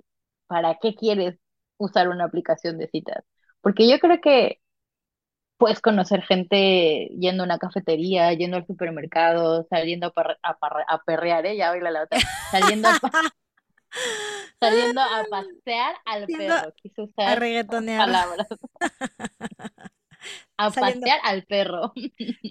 [0.49, 1.39] para qué quieres
[1.79, 3.25] usar una aplicación de citas.
[3.63, 4.62] Porque yo creo que
[5.63, 10.57] puedes conocer gente yendo a una cafetería, yendo al supermercado, saliendo a,
[10.89, 11.57] a, perrear, ¿eh?
[11.57, 12.19] Ya oí la otra.
[12.51, 12.99] Saliendo a,
[14.61, 16.75] saliendo a pasear al perro.
[16.83, 18.07] Quise usar a reggaetonear.
[18.07, 18.49] palabras.
[20.57, 21.93] a pasear al perro.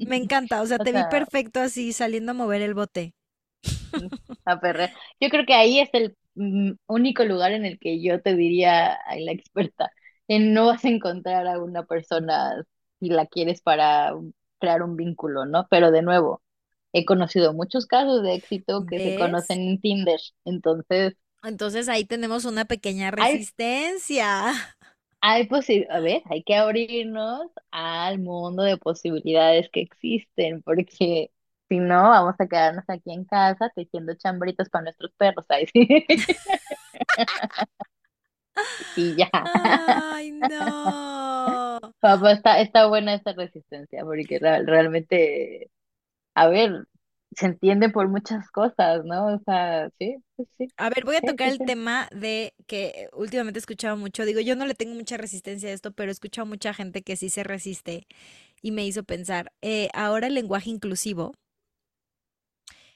[0.07, 3.13] Me encanta, o sea, te vi perfecto así saliendo a mover el bote.
[4.45, 4.93] A perrear.
[5.19, 8.93] Yo creo que ahí es el mm, único lugar en el que yo te diría
[8.93, 9.91] a la experta,
[10.29, 12.63] en no vas a encontrar a una persona
[13.01, 14.13] si la quieres para
[14.59, 15.67] crear un vínculo, ¿no?
[15.69, 16.41] Pero de nuevo,
[16.93, 21.15] he conocido muchos casos de éxito que se conocen en Tinder, entonces...
[21.43, 24.53] Entonces ahí tenemos una pequeña resistencia.
[25.19, 25.49] Hay,
[25.89, 31.31] a ver, hay que abrirnos al mundo de posibilidades que existen, porque
[31.69, 35.45] si no, vamos a quedarnos aquí en casa tejiendo chambritos para nuestros perros.
[35.49, 35.87] Ahí sí.
[38.95, 39.29] y ya.
[39.33, 41.60] Ay, no.
[41.99, 45.71] Papá, está, está buena esta resistencia, porque realmente,
[46.35, 46.87] a ver,
[47.33, 49.35] se entiende por muchas cosas, ¿no?
[49.35, 50.17] O sea, sí,
[50.57, 50.71] sí.
[50.77, 54.55] A ver, voy a tocar el tema de que últimamente he escuchado mucho, digo, yo
[54.55, 57.43] no le tengo mucha resistencia a esto, pero he escuchado mucha gente que sí se
[57.43, 58.07] resiste
[58.61, 61.33] y me hizo pensar, eh, ahora el lenguaje inclusivo,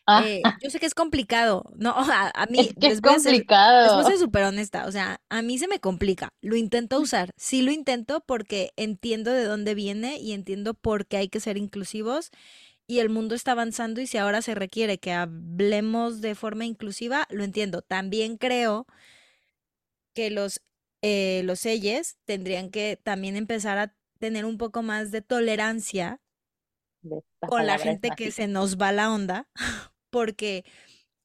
[0.07, 0.23] Ah.
[0.25, 4.03] eh, yo sé que es complicado, no, a, mí, es que es complicado.
[4.03, 7.71] Ser, súper honesta, o sea, a mí se me complica, lo intento usar, sí lo
[7.71, 12.29] intento porque entiendo de dónde viene y entiendo por qué hay que ser inclusivos
[12.87, 17.25] y el mundo está avanzando y si ahora se requiere que hablemos de forma inclusiva,
[17.31, 17.81] lo entiendo.
[17.81, 18.85] También creo
[20.13, 20.61] que los,
[21.01, 26.21] eh, los elles tendrían que también empezar a tener un poco más de tolerancia
[27.39, 29.47] con la gente que se nos va la onda,
[30.15, 30.63] porque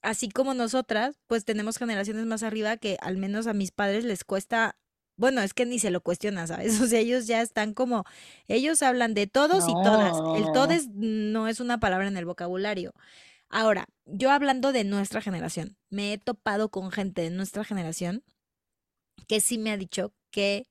[0.01, 4.25] así como nosotras, pues tenemos generaciones más arriba que al menos a mis padres les
[4.25, 4.75] cuesta
[5.15, 6.73] bueno, es que ni se lo cuestiona, ¿sabes?
[6.81, 8.03] O sea, ellos ya están como,
[8.49, 10.17] ellos hablan de todos y todas.
[10.35, 12.93] El todes no es una palabra en el vocabulario.
[13.47, 18.25] Ahora, yo hablando de nuestra generación, me he topado con gente de nuestra generación
[19.25, 20.67] que sí me ha dicho que,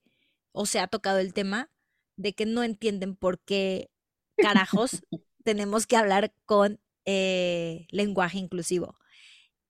[0.53, 1.71] o se ha tocado el tema
[2.17, 3.89] de que no entienden por qué
[4.37, 5.03] carajos
[5.43, 8.97] tenemos que hablar con eh, lenguaje inclusivo.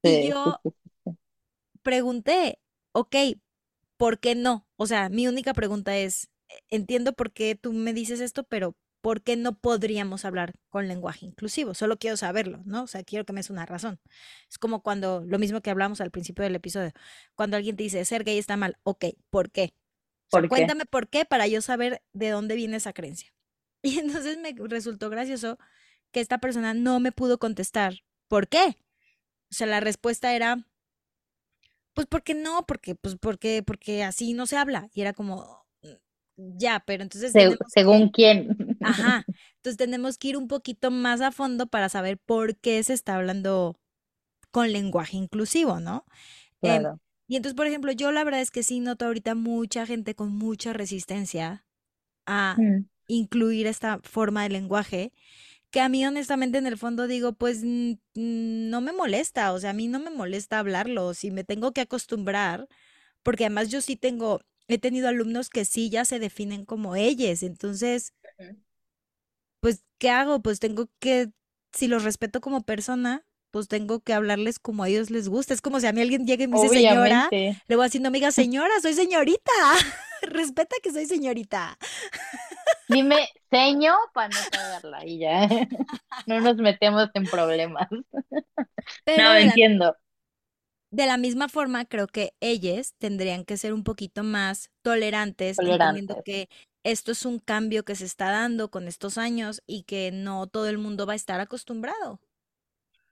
[0.02, 0.60] Y yo
[1.82, 2.58] pregunté,
[2.92, 3.16] ok,
[3.96, 4.66] ¿por qué no?
[4.76, 8.76] O sea, mi única pregunta es, e, entiendo por qué tú me dices esto, pero
[9.00, 11.74] ¿por qué no podríamos hablar con lenguaje inclusivo?
[11.74, 12.84] Solo quiero saberlo, ¿no?
[12.84, 14.00] O sea, quiero que me des una razón.
[14.48, 16.92] Es como cuando, lo mismo que hablamos al principio del episodio,
[17.34, 19.74] cuando alguien te dice, ser gay está mal, ok, ¿por qué?
[20.48, 23.32] Cuéntame por qué para yo saber de dónde viene esa creencia.
[23.82, 25.58] Y entonces me resultó gracioso
[26.10, 28.76] que esta persona no me pudo contestar, ¿por qué?
[29.50, 30.66] O sea, la respuesta era,
[31.94, 34.88] pues porque no, porque, pues porque, porque así no se habla.
[34.94, 37.32] Y era como, mm, ya, pero entonces.
[37.68, 38.76] según quién.
[38.80, 39.24] Ajá.
[39.56, 43.16] Entonces tenemos que ir un poquito más a fondo para saber por qué se está
[43.16, 43.76] hablando
[44.50, 46.04] con lenguaje inclusivo, ¿no?
[46.62, 47.00] Em, claro.
[47.26, 50.32] y entonces, por ejemplo, yo la verdad es que sí noto ahorita mucha gente con
[50.32, 51.64] mucha resistencia
[52.26, 52.88] a mm.
[53.06, 55.12] incluir esta forma de lenguaje
[55.70, 59.74] que a mí honestamente en el fondo digo, pues no me molesta, o sea, a
[59.74, 62.68] mí no me molesta hablarlo, si me tengo que acostumbrar,
[63.22, 67.42] porque además yo sí tengo, he tenido alumnos que sí ya se definen como ellos,
[67.42, 68.14] entonces,
[69.60, 70.42] pues, ¿qué hago?
[70.42, 71.30] Pues tengo que,
[71.72, 75.54] si los respeto como persona, pues tengo que hablarles como a ellos les gusta.
[75.54, 78.30] Es como si a mí alguien llegue y me dice señora, le voy haciendo amiga,
[78.32, 79.52] señora, soy señorita.
[80.22, 81.78] Respeta que soy señorita.
[82.90, 85.48] Dime seño para no cagarla y ya.
[86.26, 87.88] No nos metemos en problemas.
[89.16, 89.96] no, entiendo.
[90.90, 96.22] de la misma forma, creo que ellas tendrían que ser un poquito más tolerantes, entendiendo
[96.24, 96.48] que
[96.84, 100.68] esto es un cambio que se está dando con estos años y que no todo
[100.68, 102.20] el mundo va a estar acostumbrado.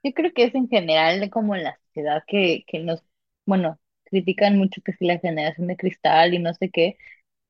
[0.03, 3.03] Yo creo que es en general como en la sociedad que, que nos,
[3.47, 6.97] bueno, critican mucho que si la generación de cristal y no sé qué,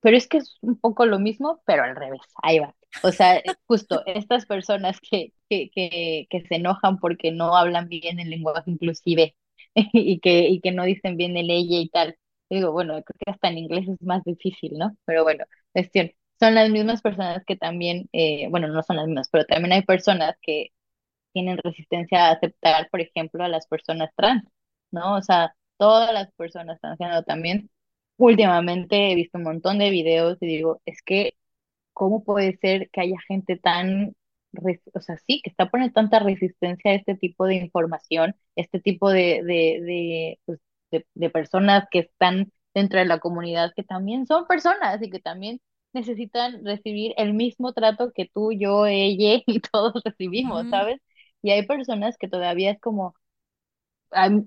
[0.00, 2.74] pero es que es un poco lo mismo, pero al revés, ahí va.
[3.02, 8.18] O sea, justo estas personas que, que, que, que se enojan porque no hablan bien
[8.20, 9.36] el lenguaje inclusive
[9.74, 12.16] y que, y que no dicen bien el ella y tal.
[12.50, 14.96] Digo, bueno, creo que hasta en inglés es más difícil, ¿no?
[15.04, 16.10] Pero bueno, cuestión.
[16.40, 19.82] Son las mismas personas que también, eh, bueno, no son las mismas, pero también hay
[19.82, 20.68] personas que
[21.32, 24.44] tienen resistencia a aceptar, por ejemplo, a las personas trans,
[24.90, 25.16] ¿no?
[25.16, 27.70] O sea, todas las personas transgénero también
[28.18, 31.34] últimamente he visto un montón de videos y digo, es que,
[31.94, 34.14] ¿cómo puede ser que haya gente tan,
[34.94, 39.10] o sea, sí, que está poniendo tanta resistencia a este tipo de información, este tipo
[39.10, 40.60] de, de, pues,
[40.90, 45.20] de, de, personas que están dentro de la comunidad, que también son personas y que
[45.20, 45.60] también
[45.92, 51.00] necesitan recibir el mismo trato que tú, yo, ella y todos recibimos, ¿sabes?
[51.42, 53.14] Y hay personas que todavía es como,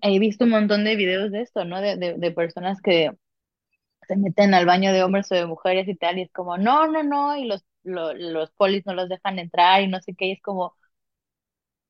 [0.02, 1.82] he visto un montón de videos de esto, ¿no?
[1.82, 3.12] De, de, de personas que
[4.08, 6.88] se meten al baño de hombres o de mujeres y tal, y es como, no,
[6.88, 10.42] no, no, y los los polis no los dejan entrar y no sé qué, es
[10.42, 10.76] como,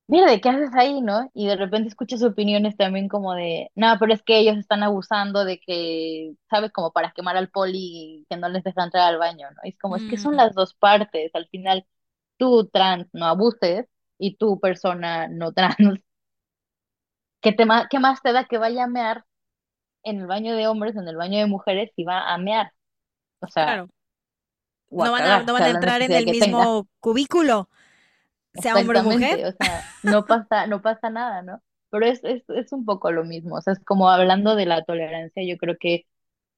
[0.06, 1.30] mira, ¿qué haces ahí, no?
[1.34, 5.44] Y de repente escuchas opiniones también como de, no, pero es que ellos están abusando
[5.44, 6.72] de que, ¿sabes?
[6.72, 9.60] Como para quemar al poli y que no les dejan entrar al baño, ¿no?
[9.64, 10.36] Y es como, es que son mm.
[10.36, 11.86] las dos partes, al final
[12.38, 13.86] tú trans no abuses
[14.18, 15.76] y tú persona no trans,
[17.40, 19.24] ¿qué, te, ¿qué más te da que vaya a mear
[20.04, 22.72] en el baño de hombres, en el baño de mujeres y va a mear?
[23.40, 23.86] O sea,
[24.90, 27.68] no van a, no van a entrar en el mismo cubículo,
[28.54, 29.46] sea hombre o mujer.
[29.46, 31.62] O sea, no pasa, no pasa nada, ¿no?
[31.90, 33.56] Pero es, es, es un poco lo mismo.
[33.56, 36.06] O sea, es como hablando de la tolerancia, yo creo que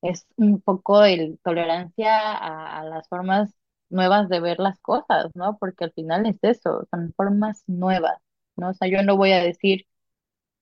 [0.02, 3.52] es un poco el tolerancia a, a las formas
[3.90, 5.58] nuevas de ver las cosas, ¿no?
[5.58, 8.18] Porque al final es eso, son formas nuevas,
[8.56, 8.70] ¿no?
[8.70, 9.86] O sea, yo no voy a decir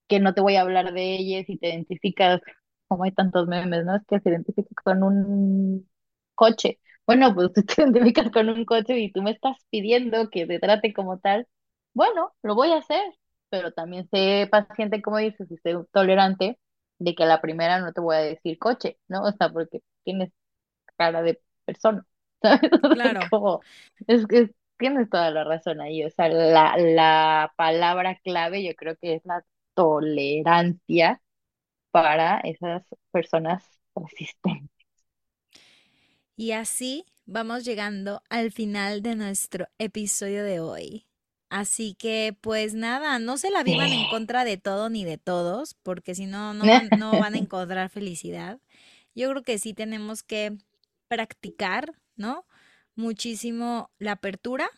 [0.08, 2.40] que no te voy a hablar de ellas y te identificas,
[2.92, 3.96] como hay tantos memes, ¿no?
[3.96, 5.88] Es que se identifica con un
[6.34, 6.80] coche.
[7.06, 10.58] Bueno, pues tú te identificas con un coche y tú me estás pidiendo que te
[10.58, 11.48] trate como tal.
[11.94, 13.02] Bueno, lo voy a hacer,
[13.50, 16.58] pero también sé paciente, como dices, y sé tolerante
[16.98, 19.22] de que a la primera no te voy a decir coche, ¿no?
[19.24, 20.32] O sea, porque tienes
[20.96, 22.06] cara de persona.
[22.42, 22.70] ¿sabes?
[22.88, 23.20] Claro.
[24.06, 26.04] es que tienes toda la razón ahí.
[26.04, 31.21] O sea, la, la palabra clave yo creo que es la tolerancia
[31.92, 33.64] para esas personas
[33.94, 34.70] resistentes.
[36.36, 41.06] Y así vamos llegando al final de nuestro episodio de hoy.
[41.50, 45.74] Así que, pues nada, no se la vivan en contra de todo ni de todos,
[45.82, 46.64] porque si no, no,
[46.98, 48.58] no van a encontrar felicidad.
[49.14, 50.56] Yo creo que sí tenemos que
[51.08, 52.46] practicar, ¿no?
[52.96, 54.70] Muchísimo la apertura,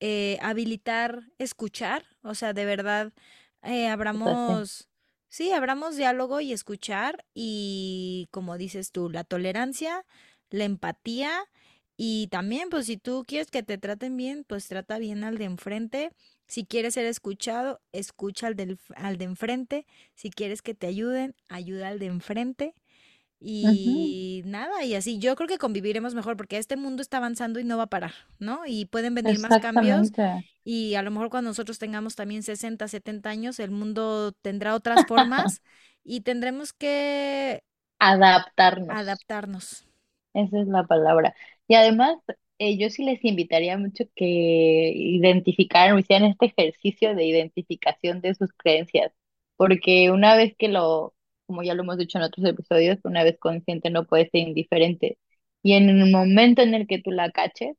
[0.00, 3.12] eh, habilitar, escuchar, o sea, de verdad,
[3.62, 4.88] eh, abramos,
[5.32, 10.04] sí, abramos diálogo y escuchar y, como dices tú, la tolerancia,
[10.50, 11.32] la empatía
[11.96, 15.44] y también, pues si tú quieres que te traten bien, pues trata bien al de
[15.44, 16.10] enfrente.
[16.46, 19.86] Si quieres ser escuchado, escucha al, del, al de enfrente.
[20.14, 22.74] Si quieres que te ayuden, ayuda al de enfrente.
[23.44, 27.64] Y nada, y así yo creo que conviviremos mejor porque este mundo está avanzando y
[27.64, 28.60] no va a parar, ¿no?
[28.66, 30.12] Y pueden venir más cambios
[30.64, 35.06] y a lo mejor cuando nosotros tengamos también 60, 70 años, el mundo tendrá otras
[35.06, 35.62] formas
[36.04, 37.64] y tendremos que
[37.98, 38.90] adaptarnos.
[38.90, 39.86] Adaptarnos.
[40.34, 41.34] Esa es la palabra.
[41.66, 42.18] Y además,
[42.58, 48.52] eh, yo sí les invitaría mucho que identificaran, hicieran este ejercicio de identificación de sus
[48.52, 49.12] creencias,
[49.56, 51.14] porque una vez que lo,
[51.52, 55.18] como ya lo hemos dicho en otros episodios, una vez consciente no puede ser indiferente.
[55.62, 57.76] Y en el momento en el que tú la caches,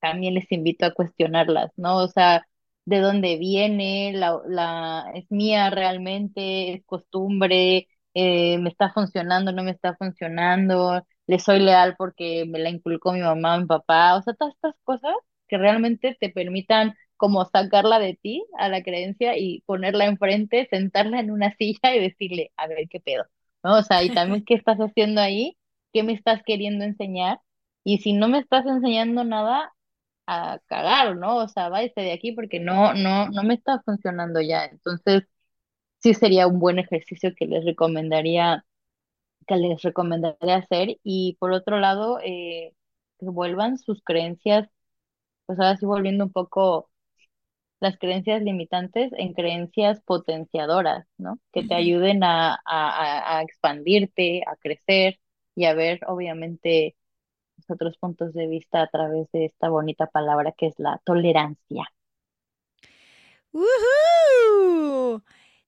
[0.00, 1.98] también les invito a cuestionarlas, ¿no?
[1.98, 2.46] O sea,
[2.84, 4.12] ¿de dónde viene?
[4.14, 6.74] La, la, ¿Es mía realmente?
[6.74, 7.88] ¿Es costumbre?
[8.14, 9.52] Eh, ¿Me está funcionando?
[9.52, 11.02] ¿No me está funcionando?
[11.26, 14.74] le soy leal porque me la inculcó mi mamá, mi papá, o sea, todas estas
[14.84, 15.12] cosas
[15.48, 21.20] que realmente te permitan como sacarla de ti a la creencia y ponerla enfrente, sentarla
[21.20, 23.26] en una silla y decirle, a ver qué pedo,
[23.62, 23.78] ¿no?
[23.78, 25.56] O sea, y también qué estás haciendo ahí,
[25.92, 27.40] qué me estás queriendo enseñar,
[27.84, 29.72] y si no me estás enseñando nada,
[30.26, 31.36] a cagar, ¿no?
[31.38, 34.64] O sea, váyase de aquí porque no, no, no me está funcionando ya.
[34.66, 35.24] Entonces,
[36.00, 38.64] sí sería un buen ejercicio que les recomendaría
[39.46, 42.74] que les recomendaría hacer y por otro lado eh,
[43.20, 44.68] que vuelvan sus creencias,
[45.46, 46.90] pues ahora sí volviendo un poco
[47.82, 51.40] las creencias limitantes en creencias potenciadoras, ¿no?
[51.52, 55.20] Que te ayuden a, a, a expandirte, a crecer
[55.56, 56.96] y a ver obviamente
[57.68, 61.86] otros puntos de vista a través de esta bonita palabra que es la tolerancia.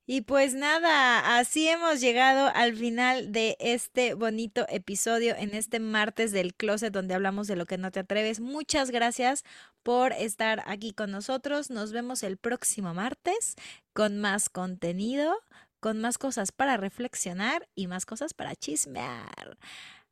[0.07, 6.31] Y pues nada, así hemos llegado al final de este bonito episodio en este martes
[6.31, 8.39] del closet donde hablamos de lo que no te atreves.
[8.39, 9.45] Muchas gracias
[9.83, 11.71] por estar aquí con nosotros.
[11.71, 13.55] Nos vemos el próximo martes
[13.95, 15.35] con más contenido,
[15.81, 19.57] con más cosas para reflexionar y más cosas para chismear.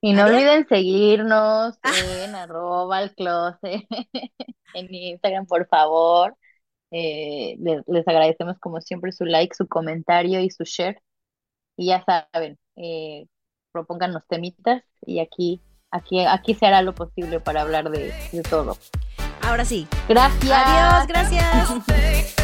[0.00, 1.78] Y no olviden seguirnos
[2.24, 3.84] en arroba al closet
[4.74, 6.34] en Instagram, por favor.
[6.92, 11.00] Eh, les, agradecemos como siempre su like, su comentario y su share.
[11.76, 13.26] Y ya saben, eh,
[13.72, 18.76] propónganos temitas y aquí, aquí, aquí se hará lo posible para hablar de, de todo.
[19.40, 19.88] Ahora sí.
[20.08, 20.52] Gracias.
[20.52, 22.36] Adiós, gracias.